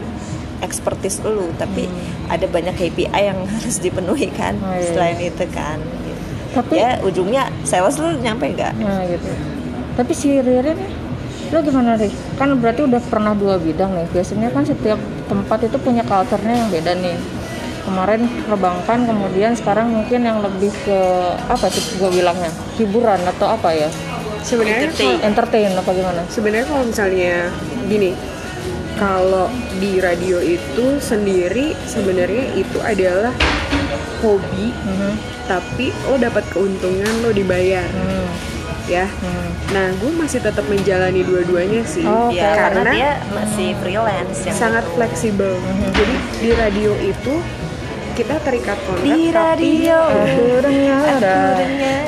[0.62, 1.86] expertise lu, tapi
[2.26, 4.66] ada banyak KPI yang harus dipenuhi kan Hmm.
[4.66, 4.88] Oh, iya.
[4.88, 5.78] selain itu kan.
[5.78, 6.24] gitu.
[6.56, 8.74] Tapi- ya ujungnya sales lu nyampe nggak?
[8.78, 9.28] Nah gitu.
[9.94, 10.92] Tapi si Ririn nih,
[11.52, 12.08] lo gimana Ri?
[12.34, 14.08] Kan berarti udah pernah dua bidang nih.
[14.10, 17.16] Biasanya kan setiap tempat itu punya culture-nya yang beda nih.
[17.82, 21.00] Kemarin perbankan, kemudian sekarang mungkin yang lebih ke
[21.46, 23.88] apa sih gue bilangnya hiburan atau apa ya?
[24.46, 25.10] Sebenarnya Entertain.
[25.12, 26.22] kalau- Entertain apa gimana?
[26.30, 27.36] sebenarnya kalau misalnya
[27.86, 28.12] gini
[28.96, 33.34] kalau di radio itu sendiri sebenarnya itu adalah
[34.22, 35.12] hobi Mhm.
[35.46, 38.30] tapi lo dapat keuntungan lo dibayar Hmm.
[38.86, 39.50] ya Hmm.
[39.68, 42.56] nah gue masih tetap menjalani dua-duanya sih Oh, Ya, Oke.
[42.56, 45.54] karena karena dia masih freelance yang sangat fleksibel
[45.92, 47.34] jadi di radio itu
[48.16, 50.00] kita terikat kontrak di tapi radio.
[50.08, 50.44] Aku
[51.06, 51.38] ada.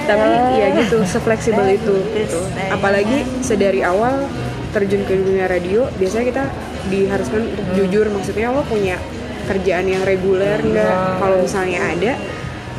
[0.03, 2.39] tapi ya gitu sefleksibel itu gitu.
[2.69, 4.23] apalagi sedari awal
[4.71, 6.43] terjun ke dunia radio biasanya kita
[6.87, 8.95] diharuskan untuk jujur maksudnya lo punya
[9.45, 11.17] kerjaan yang reguler nggak Hmm.
[11.19, 12.13] kalau misalnya ada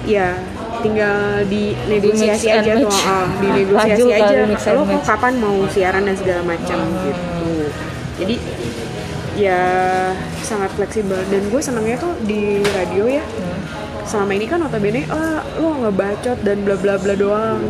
[0.04, 0.36] ya
[0.78, 3.04] tinggal di negosiasi Di aja tuh match.
[3.04, 4.36] ah, di negosiasi Laju aja
[4.72, 4.82] lo.
[4.84, 5.00] Hmm.
[5.02, 7.48] kapan mau siaran dan segala macam gitu
[8.16, 8.34] jadi
[9.38, 9.62] ya
[10.42, 11.16] sangat fleksibel.
[11.30, 13.24] Dan gue senangnya tuh di radio ya.
[14.08, 17.62] Selama ini kan notabene ah lo ngebacot dan bla bla bla doang.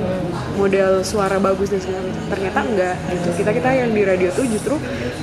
[0.56, 2.24] Model suara bagus dan segala macam.
[2.32, 3.28] Ternyata enggak gitu.
[3.44, 4.74] Kita kita yang di radio tuh justru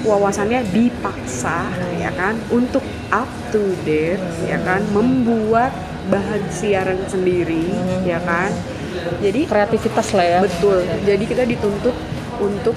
[0.06, 1.66] wawasannya dipaksa
[1.98, 5.74] ya kan untuk up to date ya kan membuat
[6.14, 7.74] bahan siaran sendiri
[8.06, 8.54] ya kan.
[9.24, 10.40] Jadi Kreativitas lah ya.
[10.44, 10.84] Betul.
[11.04, 11.96] Jadi kita dituntut
[12.40, 12.76] untuk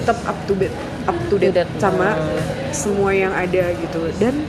[0.00, 0.72] tetap up to date,
[1.04, 2.16] up to date, sama
[2.70, 4.08] semua yang ada gitu.
[4.16, 4.44] Dan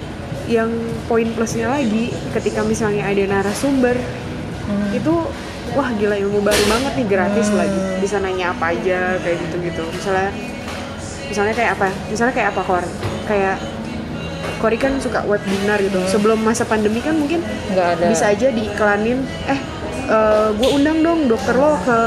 [0.46, 0.70] yang
[1.06, 3.98] poin plusnya lagi ketika misalnya ada narasumber
[4.92, 5.14] itu
[5.74, 7.82] wah gila ilmu baru banget nih gratis lagi.
[8.00, 9.84] Bisa nanya apa aja kayak gitu-gitu.
[9.92, 10.30] Misalnya
[11.26, 11.88] misalnya kayak apa?
[12.08, 12.86] Misalnya kayak apa Kor?
[13.26, 13.58] Kayak
[14.56, 16.00] Kori kan suka webinar gitu.
[16.08, 17.42] Sebelum masa pandemi kan mungkin
[17.74, 18.06] Nggak ada.
[18.08, 19.60] bisa aja diiklanin eh
[20.54, 22.00] gue undang dong dokter lo ke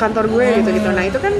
[0.00, 0.56] kantor gue Hmm.
[0.56, 1.34] gitu gitu nah itu kan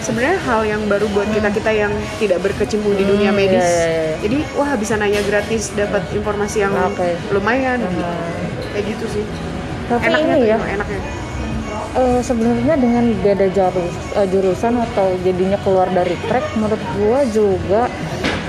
[0.00, 3.70] sebenarnya hal yang baru buat kita kita yang tidak berkecimpung di dunia Hmm, medis iya,
[3.70, 4.16] iya, iya.
[4.20, 7.16] jadi wah bisa nanya gratis dapat informasi yang Oke.
[7.30, 7.92] lumayan Hmm.
[7.92, 8.04] gitu.
[8.72, 9.24] kayak gitu sih
[9.86, 11.00] Tapi enaknya ini tuh ya, enaknya
[11.96, 17.88] Eh, sebenarnya dengan beda jarus, eh, jurusan atau jadinya keluar dari track menurut gua juga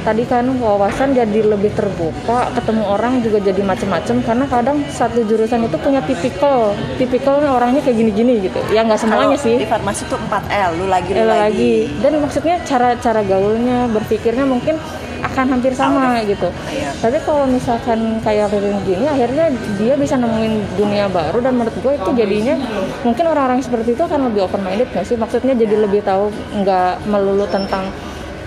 [0.07, 5.67] tadi kan wawasan jadi lebih terbuka ketemu orang juga jadi macem-macem karena kadang satu jurusan
[5.67, 8.55] itu punya tipikal tipikalnya orangnya kayak gini-gini gitu.
[8.71, 9.59] Ya nggak semuanya Kalau sih.
[9.59, 11.35] di farmasi tuh 4L, lu lagi lu lagi.
[11.35, 11.75] lagi.
[11.99, 14.79] Dan maksudnya cara-cara gaulnya berpikirnya mungkin
[15.17, 16.49] akan hampir sama gitu.
[16.69, 16.93] Iya.
[17.01, 21.93] tapi kalau misalkan kayak Ririn gini akhirnya dia bisa nemuin dunia baru dan menurut gue
[21.97, 22.55] itu jadinya
[23.01, 25.17] mungkin orang-orang seperti itu akan lebih open minded nggak sih?
[25.17, 26.29] Maksudnya jadi lebih tahu
[26.61, 27.89] nggak melulu tentang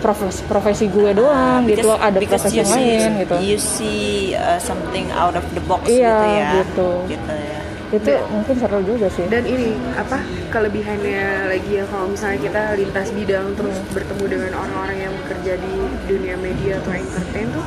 [0.01, 3.57] profesi profesi gue doang gitu Because- ada because profesi you yang see- lain gitu You
[3.57, 4.01] see
[4.33, 6.51] uh, something out of the box Iya, gitu ya.
[6.57, 6.91] gitu.
[7.09, 7.59] Gitu ya.
[7.91, 13.11] itu mungkin seru juga sih dan ini apa kelebihannya lagi ya kalau misalnya kita lintas
[13.11, 15.75] bidang terus bertemu dengan orang-orang yang bekerja di
[16.07, 17.67] dunia media atau entertain tuh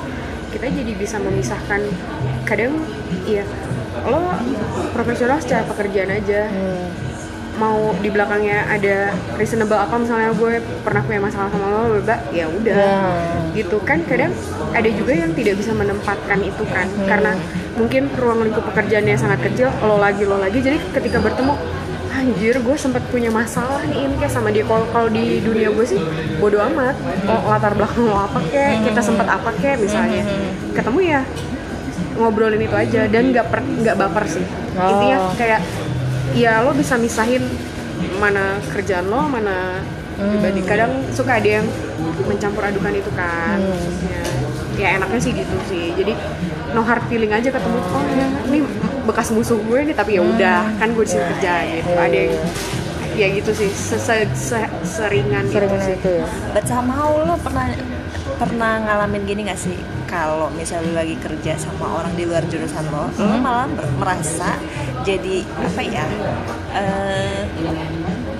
[0.50, 1.82] kita jadi bisa memisahkan
[2.44, 2.72] kadang
[3.26, 3.44] iya
[4.02, 4.32] lo
[4.92, 6.88] profesional secara pekerjaan aja Hmm.
[7.54, 12.50] Mau di belakangnya ada reasonable apa misalnya gue pernah punya masalah sama lo bla, ya
[12.50, 12.74] udah.
[12.74, 12.98] Ya.
[13.54, 14.34] gitu kan kadang
[14.74, 16.90] ada juga yang tidak bisa menempatkan itu kan.
[17.06, 17.38] Karena
[17.78, 20.66] mungkin ruang lingkup pekerjaannya sangat kecil lo lagi lo lagi.
[20.66, 21.54] Jadi ketika bertemu
[22.14, 24.66] anjir gue sempat punya masalah nih ini kayak sama dia.
[24.66, 26.02] Kalau kalau di dunia gue sih
[26.42, 26.98] bodo amat.
[27.30, 28.82] Mau latar belakang lo apa kek?
[28.90, 30.26] Kita sempat apa kek misalnya.
[30.74, 31.22] Ketemu ya
[32.18, 33.06] ngobrolin itu aja.
[33.06, 34.46] Dan nggak per- nggak baper sih.
[34.74, 34.90] Oh.
[34.90, 35.62] intinya kayak
[36.32, 37.44] ya lo bisa misahin
[38.18, 39.84] mana kerjaan lo mana
[40.16, 40.62] pribadi.
[40.64, 41.68] Kadang suka ada yang
[42.24, 43.60] mencampur adukan itu kan
[44.08, 44.24] ya,
[44.80, 45.92] ya enaknya sih gitu sih.
[45.94, 46.14] Jadi
[46.74, 48.60] no hard feeling aja ketemu oh ya, ini
[49.04, 51.92] bekas musuh gue nih tapi ya udah kan gue di sini kerja gitu.
[51.94, 52.34] ada yang
[53.14, 55.94] ya gitu sih se- se- se- seringan gitu sih.
[55.94, 56.26] itu ya.
[56.50, 57.70] But somehow lo pernah
[58.34, 59.76] pernah ngalamin gini gak sih?
[60.06, 63.66] Kalau misalnya lo lagi kerja sama orang di luar jurusan lo, lo malah
[63.98, 64.62] merasa
[65.02, 66.06] jadi apa ya
[66.72, 67.50] eh,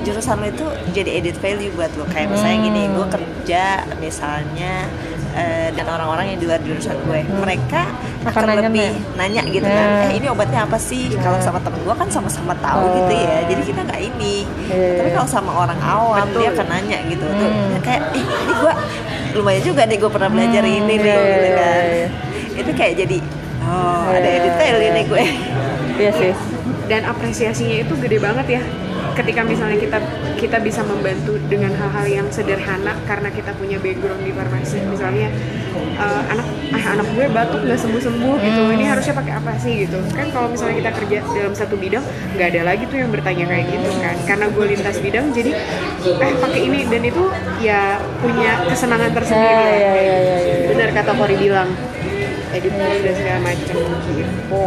[0.04, 2.06] jurusan lo itu jadi edit value buat lo.
[2.06, 3.64] Kayak misalnya gini gue kerja
[3.98, 4.86] misalnya
[5.34, 7.90] eh, dan orang-orang yang di luar jurusan gue mereka
[8.24, 8.88] Akan lebih
[9.20, 10.08] nanya gitu kan Ya.
[10.08, 11.12] eh ini obatnya apa sih?
[11.12, 12.96] Kalau sama temen gue kan sama-sama tahu Oh.
[13.02, 14.48] gitu ya jadi kita nggak ini.
[14.70, 15.16] Iya, tapi iya.
[15.18, 17.26] kalau sama orang awam dia akan nanya gitu.
[17.26, 17.82] Tuh Hmm.
[17.82, 18.74] kayak ih ini gue
[19.34, 21.84] lumayan juga nih gue pernah belajar Hmm, ini nih gitu kan
[22.54, 23.18] itu kayak jadi
[23.66, 25.24] oh ada detail ini gue.
[25.94, 26.34] Iya sih.
[26.90, 28.62] Dan apresiasinya itu gede banget ya
[29.14, 29.98] ketika misalnya kita
[30.38, 34.82] kita bisa membantu dengan hal-hal yang sederhana karena kita punya background di farmasi.
[34.90, 35.30] Misalnya
[35.98, 39.74] eh, anak ah, anak gue batuk nggak sembuh sembuh gitu ini harusnya pakai apa sih
[39.88, 40.00] gitu?
[40.12, 42.04] Kan kalau misalnya kita kerja dalam satu bidang
[42.36, 44.16] nggak ada lagi tuh yang bertanya kayak gitu kan.
[44.26, 45.52] Karena gue lintas bidang jadi
[46.04, 46.80] eh pakai ini.
[46.90, 47.24] Dan itu
[47.64, 49.56] ya punya kesenangan tersendiri.
[49.56, 50.56] Ya ya ya ya, ya.
[50.74, 51.70] benar kata Kori bilang.
[52.54, 53.76] Edit dan segala macam.
[54.14, 54.62] Gitu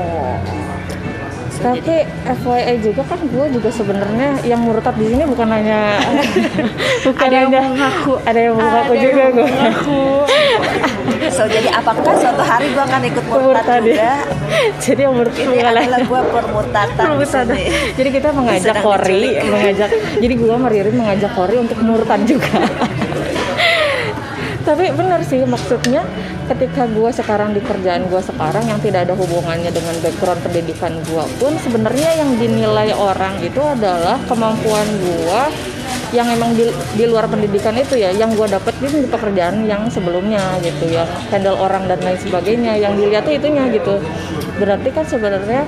[1.57, 6.01] Tapi FYI juga kan gue juga sebenarnya yang murtad di sini bukan hanya
[7.07, 8.13] bukan Ada yang hanya mengaku.
[8.23, 9.51] ada yang mengaku Ada juga yang gue.
[11.37, 14.13] so jadi apakah suatu hari gue akan ikut murtad Murtad juga.
[14.85, 17.05] Jadi yang murtad ini adalah gue permutatan
[17.99, 19.91] Jadi kita mengajak Kori, mengajak.
[20.23, 22.63] Jadi gua sama mengajak Kori untuk murtad juga.
[24.67, 26.03] Tapi benar sih maksudnya
[26.51, 31.23] ketika gua sekarang di kerjaan gua sekarang yang tidak ada hubungannya dengan background pendidikan gua
[31.39, 35.47] pun sebenarnya yang dinilai orang itu adalah kemampuan gua
[36.11, 36.67] yang emang di,
[36.99, 41.55] di luar pendidikan itu ya yang gua dapetin di pekerjaan yang sebelumnya gitu yang handle
[41.63, 44.03] orang dan lain sebagainya yang dilihat tuh itunya gitu.
[44.59, 45.63] Berarti kan sebenarnya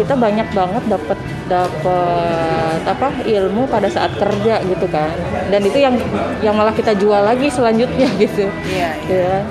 [0.00, 1.18] kita banyak banget dapat
[1.50, 5.10] dapat apa ilmu pada saat kerja gitu kan.
[5.50, 5.98] Dan itu yang
[6.38, 8.46] yang malah kita jual lagi selanjutnya gitu.
[8.70, 9.42] Iya, ya.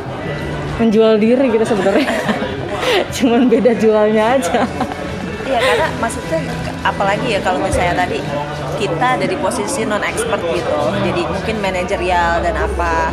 [0.80, 2.08] Menjual diri gitu sebenarnya.
[3.20, 4.64] Cuman beda jualnya aja.
[5.44, 6.40] Iya karena maksudnya
[6.86, 8.22] apalagi ya kalau misalnya tadi
[8.80, 13.12] kita dari posisi non expert gitu, jadi mungkin manajerial dan apa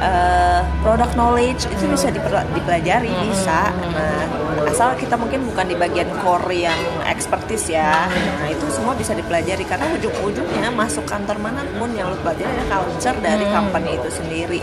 [0.00, 2.08] eh, product knowledge itu bisa
[2.54, 3.70] dipelajari bisa.
[3.94, 6.74] Nah asal kita mungkin bukan di bagian core yang
[7.06, 9.62] expertise ya, nah itu semua bisa dipelajari.
[9.62, 14.60] Karena ujung-ujungnya masuk kantor mana pun yang lu pelajari adalah culture dari company itu sendiri,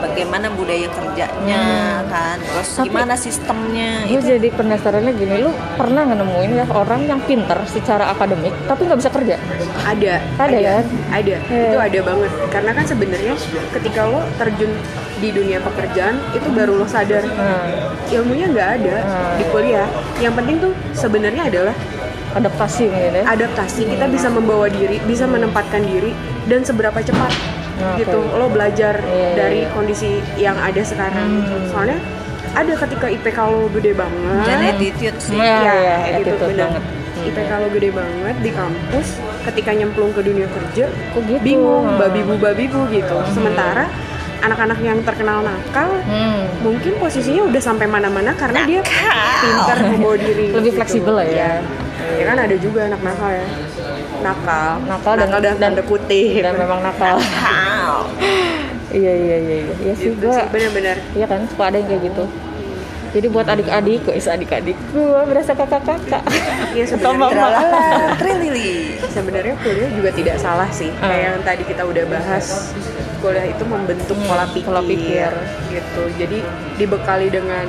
[0.00, 1.64] bagaimana budaya kerjanya
[2.08, 4.08] kan, terus Tapi- gimana sistemnya?
[4.08, 8.88] gue itu jadi penasarannya gini lu pernah nemuin ya orang yang pinter secara akademik tapi
[8.88, 9.36] nggak bisa kerja?
[9.84, 10.14] Ada.
[10.40, 10.84] Ada kan?
[11.12, 11.36] ada.
[11.36, 11.68] Iya.
[11.68, 12.30] itu ada banget.
[12.48, 13.34] Karena kan sebenarnya
[13.76, 14.69] ketika lo terjun
[15.16, 17.68] di dunia pekerjaan itu baru lo sadar nah,
[18.08, 19.36] ilmunya nggak ada Hmm.
[19.36, 19.86] di kuliah
[20.18, 21.74] yang penting tuh sebenarnya adalah
[22.30, 26.14] adaptasi mungkin ya adaptasi kita bisa membawa diri bisa menempatkan diri
[26.46, 27.32] dan seberapa cepat
[27.72, 29.72] Nah, gitu lo belajar Iya, iya, dari iya.
[29.72, 31.72] kondisi yang ada sekarang gitu.
[31.72, 31.96] soalnya
[32.52, 35.32] ada ketika IPK lo gede banget dan attitude sih.
[35.32, 36.68] Iya, ya, iya, attitude attitude bener.
[36.68, 36.82] banget.
[37.22, 39.06] IPK lo gede banget di kampus
[39.42, 41.40] ketika nyemplung ke dunia kerja Kok gitu?
[41.40, 41.96] bingung Hmm.
[41.96, 43.88] babi bu babi bu gitu sementara
[44.40, 46.48] anak-anak yang terkenal nakal Hmm.
[46.60, 48.80] mungkin posisinya udah sampai mana-mana karena dia
[49.38, 50.50] pintar membawa diri.
[50.50, 50.76] Lebih gitu.
[50.76, 51.52] fleksibel lah ya.
[52.10, 53.46] ya kan ada juga anak nakal ya.
[54.20, 54.70] Nakal.
[54.84, 56.40] Nakal dan- dalam dan- tanda kutip.
[56.40, 57.16] dan memang nakal.
[58.90, 59.74] Iya iya iya iya.
[59.80, 60.98] Iya sih gitu gue benar-benar.
[61.14, 62.24] Iya kan suka ada yang kayak gitu
[63.10, 66.22] jadi buat adik-adik kok adik-adik gue berasa kakak-kakak
[66.70, 68.94] Iya sebenarnya Trilili.
[69.04, 71.08] sebenarnya kuliah juga tidak salah sih Ah.
[71.08, 72.70] kayak yang tadi kita udah bahas
[73.18, 75.32] kuliah itu membentuk Hmm, pola pikir, pola pikir.
[75.68, 76.38] gitu jadi
[76.76, 77.66] dibekali dengan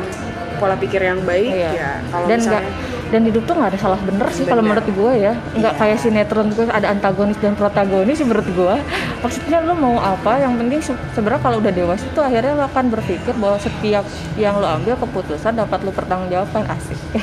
[0.55, 1.69] pola pikir yang baik Iya.
[1.73, 2.69] ya kalau dan misalnya
[3.11, 5.33] dan hidup tuh nggak ada salah bener sih kalau menurut gue ya.
[5.51, 8.75] Nggak kayak sinetron gue ada antagonis dan protagonis sih menurut gue
[9.19, 12.85] maksudnya lo mau apa yang penting se- sebenarnya kalau udah dewasa tuh akhirnya lo akan
[12.89, 16.97] berpikir bahwa setiap yang lo ambil keputusan dapat lo pertanggungjawabkan asik.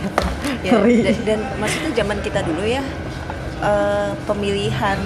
[0.58, 2.82] Ya, dan, dan maksudnya zaman kita dulu ya
[3.60, 4.98] eh, pemilihan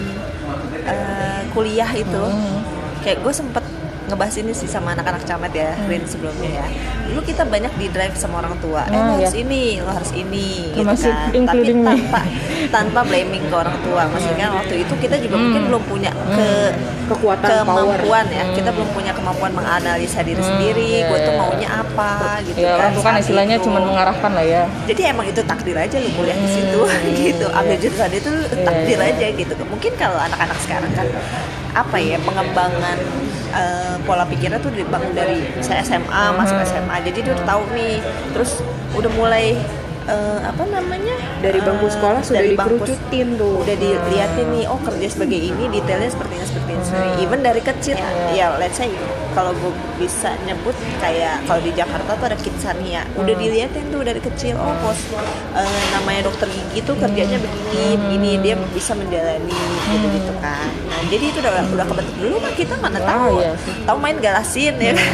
[0.82, 2.60] eh, kuliah itu Hmm.
[3.02, 3.61] kayak gue sempet
[4.12, 6.66] ngebahas ini sih sama anak-anak camat ya Rin sebelumnya ya.
[7.08, 8.84] Dulu kita banyak di drive sama orang tua.
[8.86, 9.24] Eh Ah, lo ya.
[9.24, 11.44] harus ini lo harus ini gitu Termasuk kan.
[11.48, 11.84] tapi me.
[11.88, 12.20] tanpa
[12.68, 14.02] tanpa blaming ke orang tua.
[14.06, 16.48] Maksudnya kan waktu itu kita juga mungkin belum punya ke
[17.02, 18.46] Kekuatan, kemampuan ya.
[18.56, 21.40] kita belum punya kemampuan menganalisa diri sendiri iya, gue tuh iya.
[21.42, 22.12] maunya apa
[22.46, 22.78] gitu ya kan.
[22.78, 24.62] orang tuh kan istilahnya cuma mengarahkan lah ya.
[24.88, 26.80] Jadi emang itu takdir aja lu kuliah di situ
[27.26, 27.46] gitu.
[27.52, 28.32] Ambil jurusan itu
[28.64, 29.12] takdir iya.
[29.12, 29.52] aja gitu.
[29.66, 31.06] Mungkin kalau anak-anak sekarang kan
[31.72, 32.96] apa ya pengembangan
[33.52, 38.00] eh, pola pikirnya tuh dibangun dari saya SMA masuk SMA jadi dia udah tahu nih
[38.32, 38.64] terus
[38.96, 39.56] udah mulai
[40.04, 41.14] eh, apa namanya?
[41.38, 43.54] Dari bangku Eh, sekolah sudah dari bangku dikerucutin tuh.
[43.60, 47.10] udah dilihatin nih oh kerja sebagai ini detailnya seperti ini seperti ini ini.
[47.20, 48.90] even dari kecil ya, ya let's say
[49.30, 54.20] kalau gue bisa nyebut kayak kalau di Jakarta tuh ada Kidsania udah dilihatin tuh dari
[54.20, 54.98] kecil oh bos
[55.52, 59.52] eh, namanya dokter gigi tuh kerjanya begini begini dia bisa menjalani
[59.88, 60.68] gitu gitu kan.
[60.84, 63.34] Nah jadi itu udah udah kebentuk dulu mah kita mana Ah, tahu.
[63.38, 63.52] iya.
[63.58, 63.74] Sih.
[63.82, 65.12] tahu main galasin ya kan?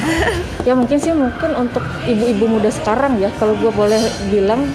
[0.65, 4.67] Ya mungkin sih mungkin untuk ibu-ibu muda sekarang ya kalau gue boleh bilang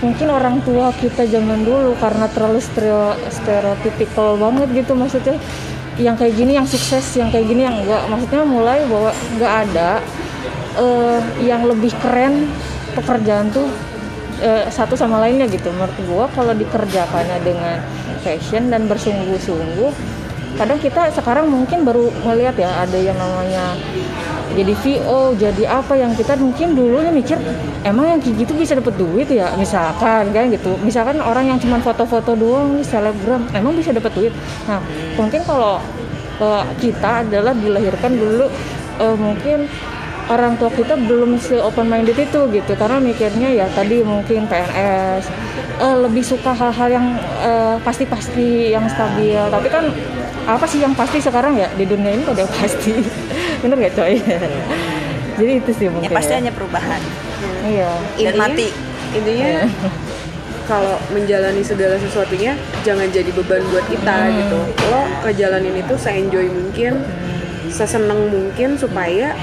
[0.00, 5.36] mungkin orang tua kita zaman dulu karena terlalu stereo, stereotypical banget gitu maksudnya.
[6.00, 8.02] Yang kayak gini yang sukses yang kayak gini yang enggak.
[8.08, 9.90] Maksudnya mulai bahwa nggak ada
[10.80, 12.48] eh, yang lebih keren
[12.96, 13.68] pekerjaan tuh
[14.40, 15.68] eh, satu sama lainnya gitu.
[15.72, 17.84] Menurut gua kalau dikerjakannya dengan
[18.24, 19.92] passion dan bersungguh-sungguh
[20.60, 23.80] kadang kita sekarang mungkin baru ngelihat ya ada yang namanya
[24.50, 27.38] jadi VO jadi apa yang kita mungkin dulunya mikir
[27.86, 29.54] emang yang kayak gitu bisa dapet duit ya?
[29.54, 30.74] Misalkan kan gitu.
[30.82, 34.34] Misalkan orang yang cuma foto-foto doang nih selebgram emang bisa dapet duit?
[34.66, 34.82] Nah
[35.14, 35.78] mungkin kalau
[36.42, 38.46] eh, kita adalah dilahirkan dulu
[38.98, 39.70] eh, mungkin
[40.30, 42.72] orang tua kita belum se open minded itu gitu.
[42.78, 45.26] Karena mikirnya ya tadi mungkin PNS
[45.82, 47.06] eh, lebih suka hal-hal yang
[47.42, 49.42] eh, pasti-pasti yang stabil.
[49.50, 49.90] Tapi kan
[50.46, 51.68] apa sih yang pasti sekarang ya?
[51.74, 52.94] Di dunia ini ada yang pasti.
[53.60, 54.14] Bener gak coy?
[55.40, 56.38] Jadi itu sih ya mungkin pasti ya.
[56.38, 57.00] hanya perubahan.
[57.66, 57.90] Iya.
[58.30, 58.68] Dan mati.
[59.10, 59.66] intinya
[60.70, 62.54] kalau menjalani segala sesuatunya
[62.86, 64.58] jangan jadi beban buat kita gitu.
[64.86, 67.02] Lo ngejalanin itu se-enjoy mungkin
[67.72, 69.34] seseneng mungkin supaya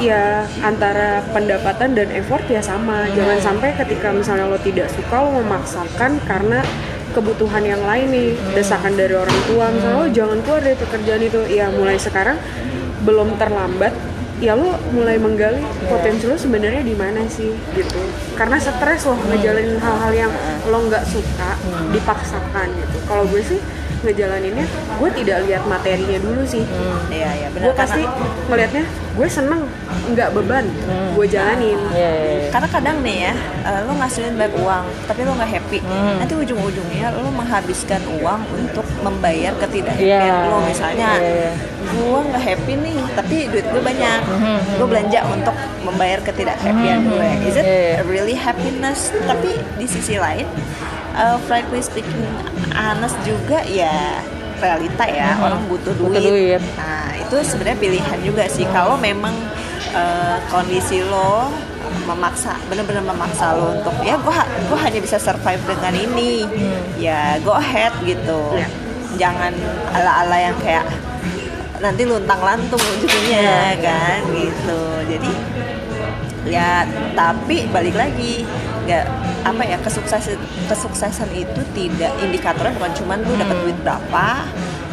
[0.00, 3.06] ya antara pendapatan dan effort ya sama.
[3.12, 6.62] Jangan sampai ketika misalnya lo tidak suka lo memaksakan karena
[7.14, 8.28] kebutuhan yang lain nih
[8.58, 9.70] desakan dari orang tua.
[9.70, 11.40] Misalnya lo jangan keluar dari pekerjaan itu.
[11.50, 12.38] Ya mulai sekarang
[13.04, 13.92] belum terlambat
[14.42, 18.00] ya lo mulai menggali potensi lo sebenarnya di mana sih gitu.
[18.34, 20.32] Karena stres lo ngejalanin hal-hal yang
[20.68, 21.54] lo nggak suka
[21.94, 22.98] dipaksakan gitu.
[23.06, 23.60] Kalau gue sih
[24.04, 26.64] ngejalaninnya gue tidak lihat materinya dulu sih.
[27.08, 27.64] Iya iya benar.
[27.66, 28.02] Gue pasti
[28.46, 29.62] ngelihatnya gue seneng
[30.12, 30.66] nggak beban
[31.14, 31.78] gue jalanin.
[31.94, 32.48] Iya, iya, iya.
[32.52, 35.78] karena kadang nih ya eh, lo ngasilin banyak uang tapi lo nggak happy.
[35.80, 36.16] Hmm.
[36.20, 40.50] nanti ujung-ujungnya lo menghabiskan uang untuk membayar ketidakhappyan Iya.
[40.50, 41.10] lo misalnya.
[41.16, 41.52] Iya, iya.
[41.84, 44.20] gue nggak happy nih tapi duit gue banyak.
[44.26, 47.98] Hmm, gue belanja untuk membayar ketidakhappyan gue is it Iya, iya.
[48.04, 49.08] really happiness?
[49.24, 50.44] Tapi di sisi lain
[51.14, 52.26] eh, frankly speaking
[52.74, 54.20] honest juga ya
[54.58, 56.06] realita ya orang butuh Hmm.
[56.10, 56.58] Butuh duit.
[56.58, 56.62] duit.
[56.78, 58.66] Nah, itu sebenarnya pilihan juga sih.
[58.70, 59.34] Kalau memang
[59.94, 61.50] eh, kondisi lo
[62.04, 64.34] memaksa, bener-bener memaksa lo untuk ya gue
[64.66, 66.42] gue hanya bisa survive dengan ini,
[66.98, 68.58] ya go ahead gitu.
[68.58, 68.66] Ya.
[69.14, 69.54] Jangan
[69.94, 70.82] ala-ala yang kayak
[71.78, 74.80] nanti luntang lantung ujungnya kan gitu.
[75.06, 75.30] Jadi
[76.44, 76.84] ya
[77.16, 78.44] tapi balik lagi
[78.84, 79.04] nggak
[79.44, 80.36] apa ya kesuksesan
[80.68, 84.26] kesuksesan itu tidak indikatornya bukan cuman lu dapat duit berapa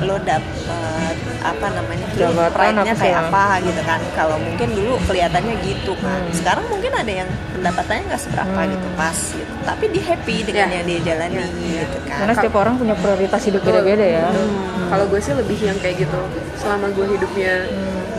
[0.02, 2.06] lo dapet apa namanya
[2.54, 4.02] pride-nya apa kayak sih, apa gitu kan.
[4.18, 6.22] Kalau mungkin dulu kelihatannya gitu kan.
[6.26, 6.34] Hmm.
[6.34, 9.54] sekarang mungkin ada yang pendapatannya nggak seberapa gitu pas gitu.
[9.62, 10.76] Tapi dia happy dengan Ya.
[10.82, 12.18] yang dia jalani gitu kan.
[12.26, 14.26] Karena setiap orang punya prioritas hidup beda-beda ya.
[14.90, 16.20] Kalau gue sih lebih yang kayak gitu.
[16.58, 17.54] Selama gue hidupnya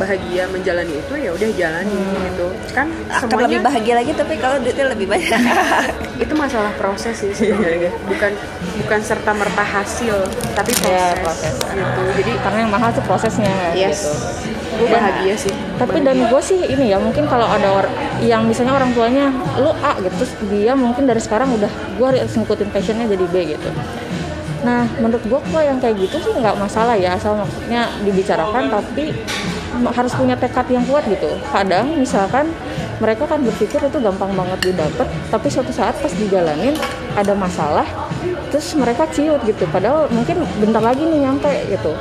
[0.03, 2.47] bahagia menjalani itu ya udah jalani gitu.
[2.75, 5.41] Kan akan semuanya lebih bahagia lagi tapi kalau duitnya lebih banyak.
[6.23, 7.91] Itu masalah proses sih sebenarnya.
[8.07, 8.33] Bukan
[8.83, 10.27] bukan serta merta hasil
[10.59, 11.55] tapi proses, Iya, proses.
[11.57, 12.03] gitu.
[12.23, 14.03] Jadi karena yang mahal tuh prosesnya yes.
[14.11, 17.93] Gitu gue bahagia sih tapi dan gue sih ini ya mungkin kalau ada orang
[18.25, 19.29] yang misalnya orang tuanya
[19.61, 23.35] lu A gitu terus dia mungkin dari sekarang udah gue harus ngikutin passionnya jadi B
[23.53, 23.69] gitu.
[24.63, 29.13] Nah menurut gue yang kayak gitu sih nggak masalah ya asal maksudnya dibicarakan tapi
[29.93, 31.29] harus punya tekad yang kuat gitu.
[31.49, 32.53] Kadang misalkan
[33.01, 36.77] mereka kan berpikir itu gampang banget didapat tapi suatu saat pas dijalanin
[37.19, 37.87] ada masalah
[38.53, 39.65] terus mereka ciut gitu.
[39.73, 41.93] Padahal mungkin bentar lagi nih nyampe gitu.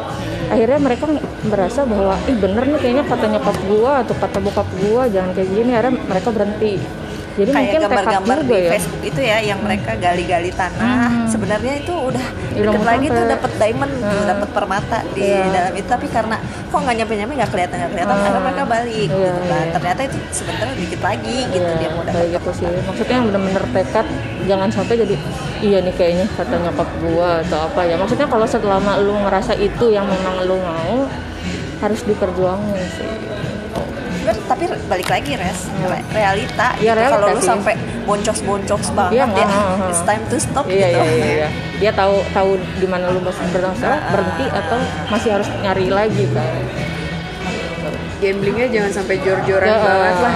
[0.52, 1.08] Akhirnya mereka
[1.48, 5.50] merasa bahwa ih bener nih kayaknya kata nyokap gua atau kata bokap gua jangan kayak
[5.50, 5.72] gini.
[5.72, 6.76] Akhirnya mereka berhenti
[7.32, 11.28] jadi kayak gambar-gambar di ya Facebook itu ya yang mereka gali-gali tanah Hmm.
[11.28, 14.26] sebenarnya itu udah deket lagi tuh dapat diamond Hmm.
[14.28, 15.48] dapat permata di Iya.
[15.48, 18.22] dalam itu tapi karena kok nggak nyampe nyampe nggak kelihatan nggak kelihatan Hmm.
[18.22, 19.72] akhirnya mereka balik Iya, gitu kan iya.
[19.72, 23.26] ternyata itu sebenarnya dikit lagi gitu Iya, dia mau dapat kayak gitu sih maksudnya yang
[23.28, 24.08] bener-bener tekad
[24.42, 25.16] jangan sampai jadi
[25.62, 29.86] iya nih kayaknya kata nyokap gua atau apa ya maksudnya kalau selama lu ngerasa itu
[29.88, 31.08] yang memang lu mau
[31.80, 33.10] harus diperjuangin sih
[34.22, 35.66] Bener, tapi balik lagi res.
[35.82, 37.00] Re- realita Iya, gitu.
[37.00, 39.90] realita kalau lu sampai boncos-boncos banget Iya, ya ah, ah, ah.
[39.90, 41.00] it's time to stop iya gitu.
[41.00, 41.50] iya iya iya.
[41.78, 46.50] dia tahu tahu di mana lu masih bermasalah berhenti atau masih harus nyari lagi kan
[48.18, 50.36] gamblingnya jangan sampai jor-joran Ya, banget lah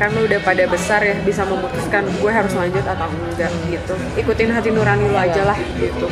[0.00, 0.08] iya.
[0.08, 4.72] karena udah pada besar ya bisa memutuskan gue harus lanjut atau enggak gitu ikutin hati
[4.72, 6.08] nurani lo aja lah gitu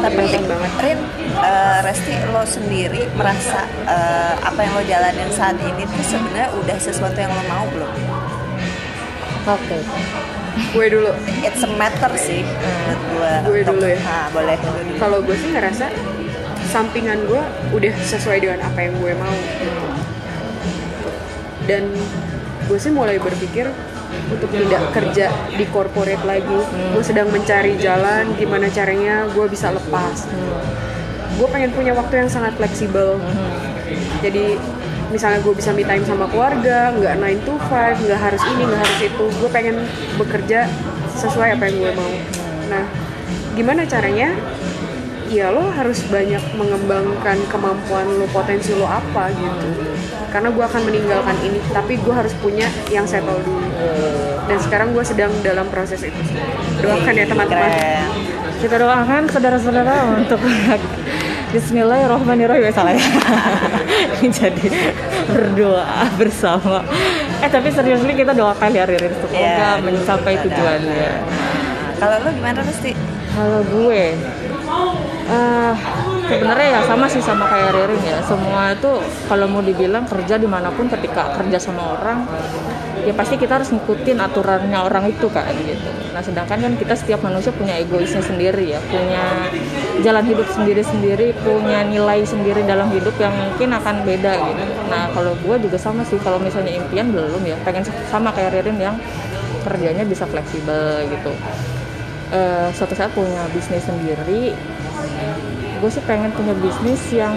[0.00, 1.00] tapi penting banget Rin
[1.44, 6.76] eh, Resti lo sendiri merasa eh, apa yang lo jalanin saat ini tuh sebenarnya udah
[6.80, 7.92] sesuatu yang lo mau belum
[9.44, 9.78] oke
[10.72, 11.10] gue dulu
[11.44, 14.00] it's a matter sih menurut gue Gue dulu ya?
[14.00, 14.96] nah, boleh lo dulu.
[14.96, 15.86] kalau gue sih ngerasa
[16.72, 17.42] sampingan gue
[17.76, 19.38] udah sesuai dengan apa yang gue mau
[21.68, 21.84] dan
[22.70, 23.66] gue sih mulai berpikir
[24.30, 26.58] untuk tidak kerja di corporate lagi.
[26.94, 30.30] Gue sedang mencari jalan gimana caranya gue bisa lepas.
[31.34, 33.18] Gue pengen punya waktu yang sangat fleksibel.
[34.22, 34.54] Jadi
[35.10, 38.82] misalnya gue bisa me time sama keluarga nggak 9 to 5 nggak harus ini nggak
[38.86, 39.24] harus itu.
[39.42, 39.76] Gue pengen
[40.14, 40.70] bekerja
[41.18, 42.14] sesuai apa yang gue mau.
[42.70, 42.86] Nah
[43.58, 44.30] gimana caranya?
[45.26, 49.89] Ya lo harus banyak mengembangkan kemampuan lo potensi lo apa gitu
[50.30, 53.60] karena gue akan meninggalkan ini tapi gue harus punya yang settle dulu.
[54.46, 56.20] Dan sekarang gue sedang dalam proses itu.
[56.80, 57.70] Doakan ya teman-teman.
[58.58, 60.40] Kita doakan saudara-saudara untuk
[61.54, 62.62] Bismillahirrahmanirrahim.
[62.62, 63.02] Ya salah ya.
[64.38, 64.70] Jadi
[65.26, 66.86] berdoa bersama.
[67.42, 69.10] Eh tapi serius nih kita doakan ya Ririn.
[69.18, 70.42] Semoga Iya, mencapai ada.
[70.46, 71.10] tujuannya.
[71.98, 72.92] Kalau lo gimana Resti
[73.30, 74.02] kalau gue
[75.30, 75.72] eh
[76.30, 78.18] sebenarnya ya sama sih sama kayak Ririn ya.
[78.22, 78.92] Semua itu
[79.26, 82.30] kalau mau dibilang kerja di mana pun ketika kerja sama orang
[83.00, 85.90] ya pasti kita harus ngikutin aturannya orang itu kan gitu.
[86.14, 89.50] Nah sedangkan kan kita setiap manusia punya egoisnya sendiri ya punya
[90.04, 94.64] jalan hidup sendiri-sendiri punya nilai sendiri dalam hidup yang mungkin akan beda gitu.
[94.92, 98.78] Nah kalau gue juga sama sih kalau misalnya impian belum ya pengen sama kayak Ririn
[98.78, 98.96] yang
[99.64, 101.32] kerjanya bisa fleksibel gitu.
[102.30, 104.54] Eh, suatu saat punya bisnis sendiri
[105.80, 107.32] gue sih pengen punya bisnis yang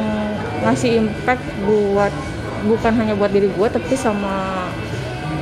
[0.62, 2.12] ngasih impact buat
[2.68, 4.68] bukan hanya buat diri gue tapi sama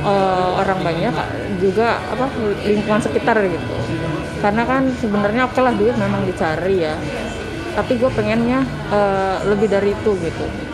[0.06, 1.14] eh, orang banyak
[1.58, 2.30] juga apa
[2.62, 3.76] lingkungan sekitar gitu.
[4.42, 6.94] Karena kan sebenarnya oke lah duit memang dicari ya.
[7.74, 8.62] Tapi gue pengennya
[8.94, 10.71] eh, lebih dari itu gitu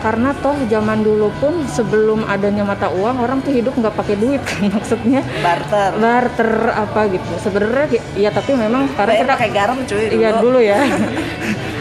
[0.00, 4.42] karena toh zaman dulu pun sebelum adanya mata uang orang tuh hidup nggak pakai duit
[4.48, 5.20] kan maksudnya.
[5.40, 5.90] Barter.
[5.96, 7.32] Barter apa gitu.
[7.40, 7.86] Sebenarnya
[8.16, 10.20] ya tapi memang Bayar kita pakai garam cuy dulu.
[10.20, 10.80] Iya dulu ya.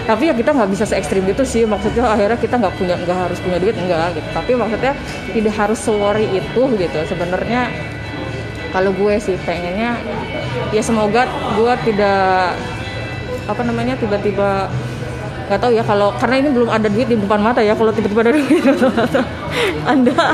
[0.05, 1.65] Tapi ya kita nggak bisa se ekstrim itu sih.
[1.65, 4.29] Maksudnya akhirnya kita nggak punya nggak harus punya duit enggak gitu.
[4.37, 4.93] Tapi maksudnya
[5.33, 6.97] tidak harus sewori itu gitu.
[7.09, 7.73] Sebenarnya
[8.69, 9.97] kalau gue sih pengennya
[10.69, 12.53] ya semoga gue tidak
[13.47, 14.67] apa namanya tiba-tiba
[15.45, 18.25] nggak tahu ya kalau karena ini belum ada duit di depan mata ya kalau tiba-tiba
[18.25, 19.21] ada duit di depan mata.
[19.85, 20.33] Anda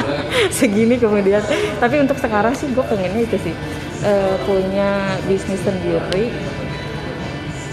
[0.49, 1.43] segini kemudian.
[1.78, 3.55] Tapi untuk sekarang sih gue pengennya itu sih
[4.07, 6.32] eh, punya bisnis sendiri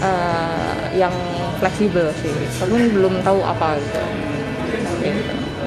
[0.03, 1.15] eh, yang
[1.63, 2.33] fleksibel sih.
[2.59, 3.99] Tapi belum tahu apa gitu.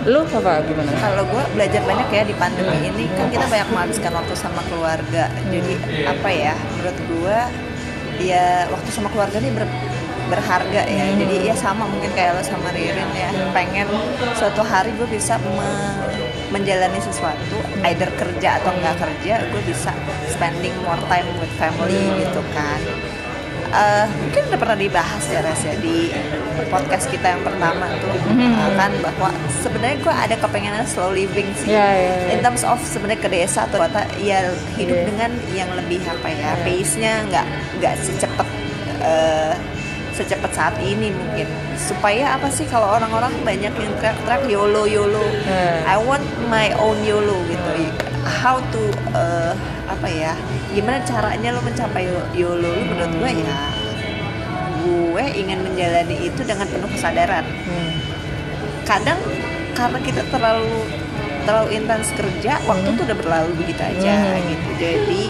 [0.02, 0.92] Lu apa gimana?
[0.98, 3.08] Kalau gue belajar banyak ya di pandemi ini.
[3.16, 5.30] Kan kita banyak menghabiskan waktu sama keluarga.
[5.48, 7.38] Jadi apa ya menurut gue
[8.28, 9.72] ya waktu sama keluarga ini ber-
[10.32, 11.04] berharga ya.
[11.12, 13.28] Jadi ya sama mungkin kayak lo sama Ririn ya.
[13.52, 13.88] Pengen
[14.32, 16.00] suatu hari gue bisa me-
[16.48, 19.92] menjalani sesuatu either kerja atau nggak kerja gue bisa
[20.28, 22.80] spending more time with family gitu kan.
[23.72, 26.12] Eh, mungkin udah pernah dibahas ya Res ya di
[26.68, 29.32] podcast kita yang pertama tuh eh, kan bahwa
[29.64, 31.72] sebenarnya gue ada kepengenan slow living sih.
[31.72, 32.36] Ya ya, ya.
[32.36, 34.44] in terms of sebenarnya ke desa atau kota ya
[34.76, 35.04] hidup Iya.
[35.08, 37.46] dengan yang lebih apa ya pace-nya nggak
[37.80, 38.48] nggak secepat
[39.00, 39.56] eh,
[40.12, 41.48] secepat saat ini mungkin.
[41.76, 45.24] Supaya apa sih kalau orang-orang banyak yang teriak-teriak YOLO YOLO.
[45.48, 45.88] Iya.
[45.88, 47.70] I want my own YOLO gitu.
[48.22, 48.82] How to
[49.16, 49.52] eh,
[49.88, 50.32] apa ya?
[50.72, 52.06] Gimana caranya lo mencapai
[52.36, 52.70] YOLO?
[52.70, 53.82] Lo menurut gue ya
[54.82, 57.44] gue ingin menjalani itu dengan penuh kesadaran.
[57.44, 57.94] Hmm.
[58.82, 59.20] kadang
[59.78, 60.84] karena kita terlalu
[61.42, 64.42] terlalu intens kerja waktu tuh udah berlalu begitu aja Hmm.
[64.46, 64.68] gitu.
[64.76, 65.22] Jadi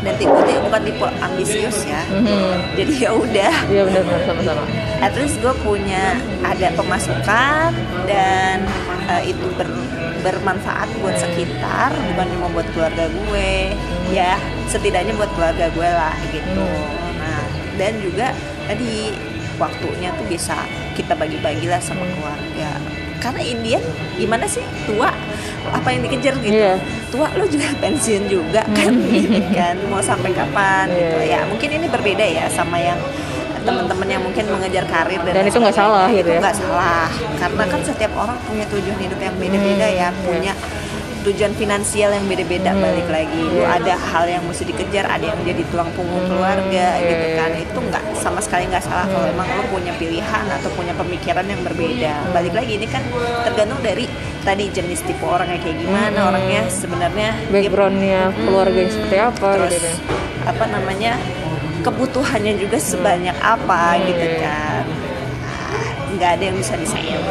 [0.00, 2.00] dan tipe gue bukan tipe ambisius ya.
[2.08, 2.56] Mhm.
[2.74, 3.54] jadi ya udah.
[3.68, 4.64] Iya benar-benar sama-sama.
[5.00, 7.72] at least gue punya ada pemasukan
[8.04, 8.64] dan
[9.06, 9.88] uh, itu ber-
[10.20, 13.72] bermanfaat buat sekitar bukan cuma buat keluarga gue.
[14.08, 14.36] Ya
[14.66, 16.64] setidaknya buat keluarga gue lah gitu.
[17.16, 17.44] Nah
[17.76, 18.32] dan juga
[18.64, 19.12] tadi
[19.56, 20.56] waktunya tuh bisa
[20.92, 22.70] kita bagi-bagi lah sama keluarga
[23.20, 23.84] karena Indian
[24.16, 25.12] gimana sih tua
[25.70, 26.80] apa yang dikejar gitu Iya.
[27.12, 31.38] tua lo juga pensiun juga kan gitu kan mau sampai kapan Iya, gitu iya.
[31.38, 32.96] ya mungkin ini berbeda ya sama yang
[33.60, 36.40] teman-teman yang mungkin mengejar karir dan, Dan itu nggak salah gitu itu ya.
[36.40, 40.08] nggak salah karena kan setiap orang punya tujuan hidup yang beda-beda ya iya.
[40.24, 40.52] punya
[41.20, 43.40] tujuan finansial yang beda-beda Hmm, balik lagi.
[43.42, 43.76] Lu iya.
[43.76, 47.36] ada hal yang mesti dikejar ada yang jadi tulang punggung Hmm, keluarga iya, gitu iya.
[47.36, 47.50] kan.
[47.54, 49.34] Itu nggak sama sekali nggak salah kalau Hmm.
[49.34, 52.12] emang lu punya pilihan atau punya pemikiran yang berbeda.
[52.30, 53.02] Balik lagi ini kan
[53.42, 54.04] tergantung dari
[54.40, 56.30] tadi jenis tipe orangnya kayak gimana Hmm.
[56.32, 59.90] orangnya sebenarnya dia Backgroundnya keluarga yang seperti apa terus gitu
[60.40, 61.12] apa namanya
[61.80, 64.84] kebutuhannya juga sebanyak apa Hmm, gitu kan.
[65.44, 67.24] Ah, nggak ada yang bisa disayang.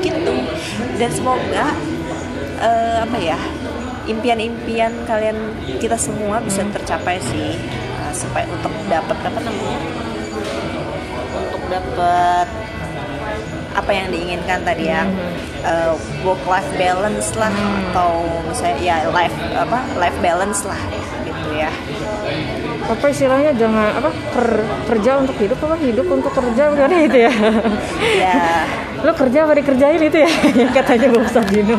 [0.00, 0.34] Gitu.
[0.96, 1.76] Dan semoga
[2.58, 3.38] eh, apa ya
[4.06, 5.34] impian-impian kalian
[5.82, 6.72] kita semua bisa Hmm.
[6.72, 7.58] tercapai sih
[7.96, 9.78] Ah, supaya untuk dapat apa namanya?
[11.34, 12.46] Untuk dapat
[13.74, 15.02] apa yang diinginkan tadi ya.
[16.22, 17.50] Work life balance lah
[17.90, 20.78] atau misalnya ya life apa life balance lah
[21.26, 21.70] gitu ya.
[22.86, 27.32] Apa istilahnya jangan apa per, kerja untuk hidup apa hidup untuk kerja itu ya?
[28.14, 28.42] Ya
[29.04, 30.30] lo kerja apa dikerjain itu ya?
[30.56, 31.78] Yang katanya Bang Sabino.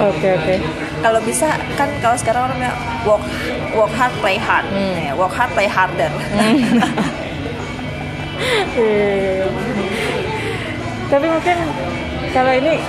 [0.00, 0.54] Oke oke.
[1.00, 3.24] Kalau bisa kan kalau sekarang orang bilang work
[3.76, 4.66] work hard play hard.
[4.68, 4.96] Hmm.
[4.96, 6.12] Ya, work hard play harder.
[8.72, 9.44] Iya.
[11.12, 11.58] tapi mungkin
[12.32, 12.80] kalau ini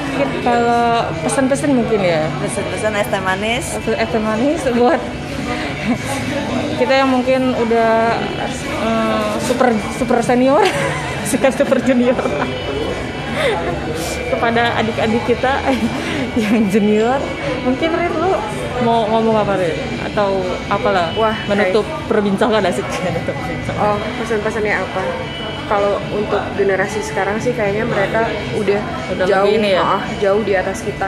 [0.47, 2.23] kalau pesan-pesan mungkin ya?
[2.39, 3.65] Pesan-pesan es teh manis.
[3.75, 5.01] Es teh manis buat
[6.79, 8.17] kita yang mungkin udah
[8.81, 10.65] eh, super super senior
[11.31, 12.17] suka super junior
[14.31, 15.63] kepada adik-adik kita
[16.41, 17.19] yang junior
[17.63, 18.31] mungkin Rin lu
[18.83, 19.75] mau ngomong apa Rin
[20.11, 25.03] atau apalah Wah, menutup perbincangan asik menutup perbincangan Oh, pesan-pesannya apa?
[25.65, 28.27] Kalau untuk generasi sekarang sih kayaknya mereka
[28.59, 28.81] udah,
[29.15, 29.79] Udah jauh ya?
[29.79, 31.07] ah, jauh di atas kita.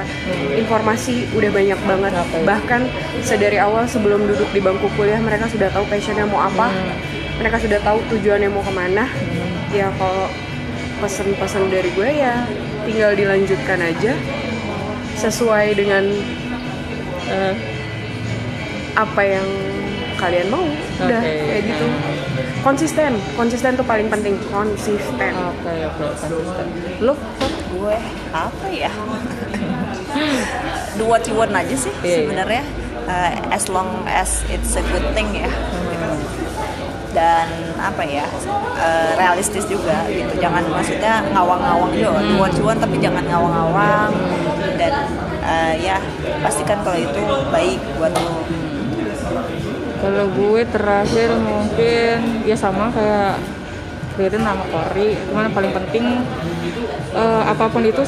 [0.55, 2.11] Informasi udah banyak banget.
[2.15, 2.47] Oke.
[2.47, 2.81] Bahkan
[3.27, 6.71] sedari awal sebelum duduk di bangku kuliah mereka sudah tahu passionnya mau apa.
[6.71, 6.95] Hmm.
[7.43, 9.03] Mereka sudah tahu tujuannya mau ke mana.
[9.73, 10.29] Ya kalau
[11.01, 12.45] pesan-pesan dari gue ya
[12.85, 14.13] tinggal dilanjutkan aja
[15.17, 16.05] sesuai dengan
[17.23, 17.55] Eh,
[18.93, 19.47] apa yang
[20.19, 20.59] kalian mau.
[20.99, 21.39] Udah Oke.
[21.39, 21.87] kayak gitu.
[22.59, 24.35] Konsisten, konsisten tuh paling penting.
[24.51, 25.31] Konsisten.
[25.31, 26.67] oke oke konsisten
[26.99, 27.15] lu
[27.73, 27.95] gue
[28.35, 28.91] apa ya
[30.99, 32.17] do what you want aja sih Iya, iya.
[32.27, 32.63] sebenarnya
[33.03, 36.07] Uh, as long as it's a good thing ya gitu.
[37.13, 37.47] Dan
[37.79, 38.25] apa ya
[38.77, 40.33] uh, realistis juga gitu.
[40.41, 41.93] Jangan maksudnya ngawang-ngawang
[42.41, 44.11] what you want tapi jangan ngawang-ngawang.
[44.75, 44.93] Dan
[45.45, 46.01] uh, ya
[46.41, 47.21] pastikan kalau itu
[47.53, 48.43] baik buat lo.
[50.03, 53.39] Kalau gue terakhir mungkin ya sama kayak
[54.19, 56.21] Ririn sama Kori, cuman paling penting
[57.15, 58.03] eh, apa pun itu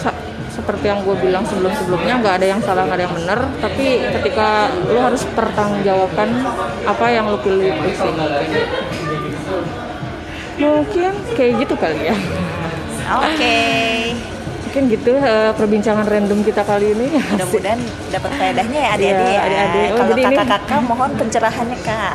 [0.51, 4.69] seperti yang gue bilang sebelum-sebelumnya nggak ada yang salah nggak ada yang benar, tapi ketika
[4.85, 6.29] lu harus pertanggungjawabkan
[6.85, 8.49] apa yang lu pilih itu sih mungkin.
[10.55, 11.03] Mungkin
[11.33, 12.15] kayak gitu kali ya.
[13.07, 13.57] oke
[14.65, 17.15] Mungkin gitu eh, perbincangan random kita kali ini.
[17.15, 17.79] mudah-mudahan
[18.09, 19.85] dapat faedahnya ya adik-adik Iya, ya adik-adik.
[19.85, 22.13] Oh, kalau jadi ini- kakak-kakak mohon pencerahannya kak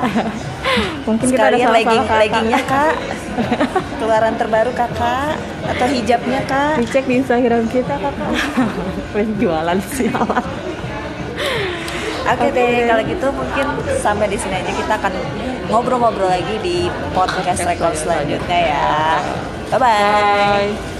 [1.08, 2.16] Mungkin kita ada legging kata.
[2.18, 2.94] leggingnya kak
[3.98, 5.32] keluaran terbaru kakak
[5.66, 8.30] atau hijabnya kak Dicek di Instagram kita kakak.
[9.16, 10.44] Lagi jualan sialan.
[12.22, 13.66] oke deh kalau gitu mungkin
[13.96, 15.12] sampai di sini aja kita akan
[15.70, 16.76] ngobrol-ngobrol lagi di
[17.14, 18.90] podcast record selanjutnya ya
[19.70, 19.88] bye bye
[20.76, 20.99] Bye.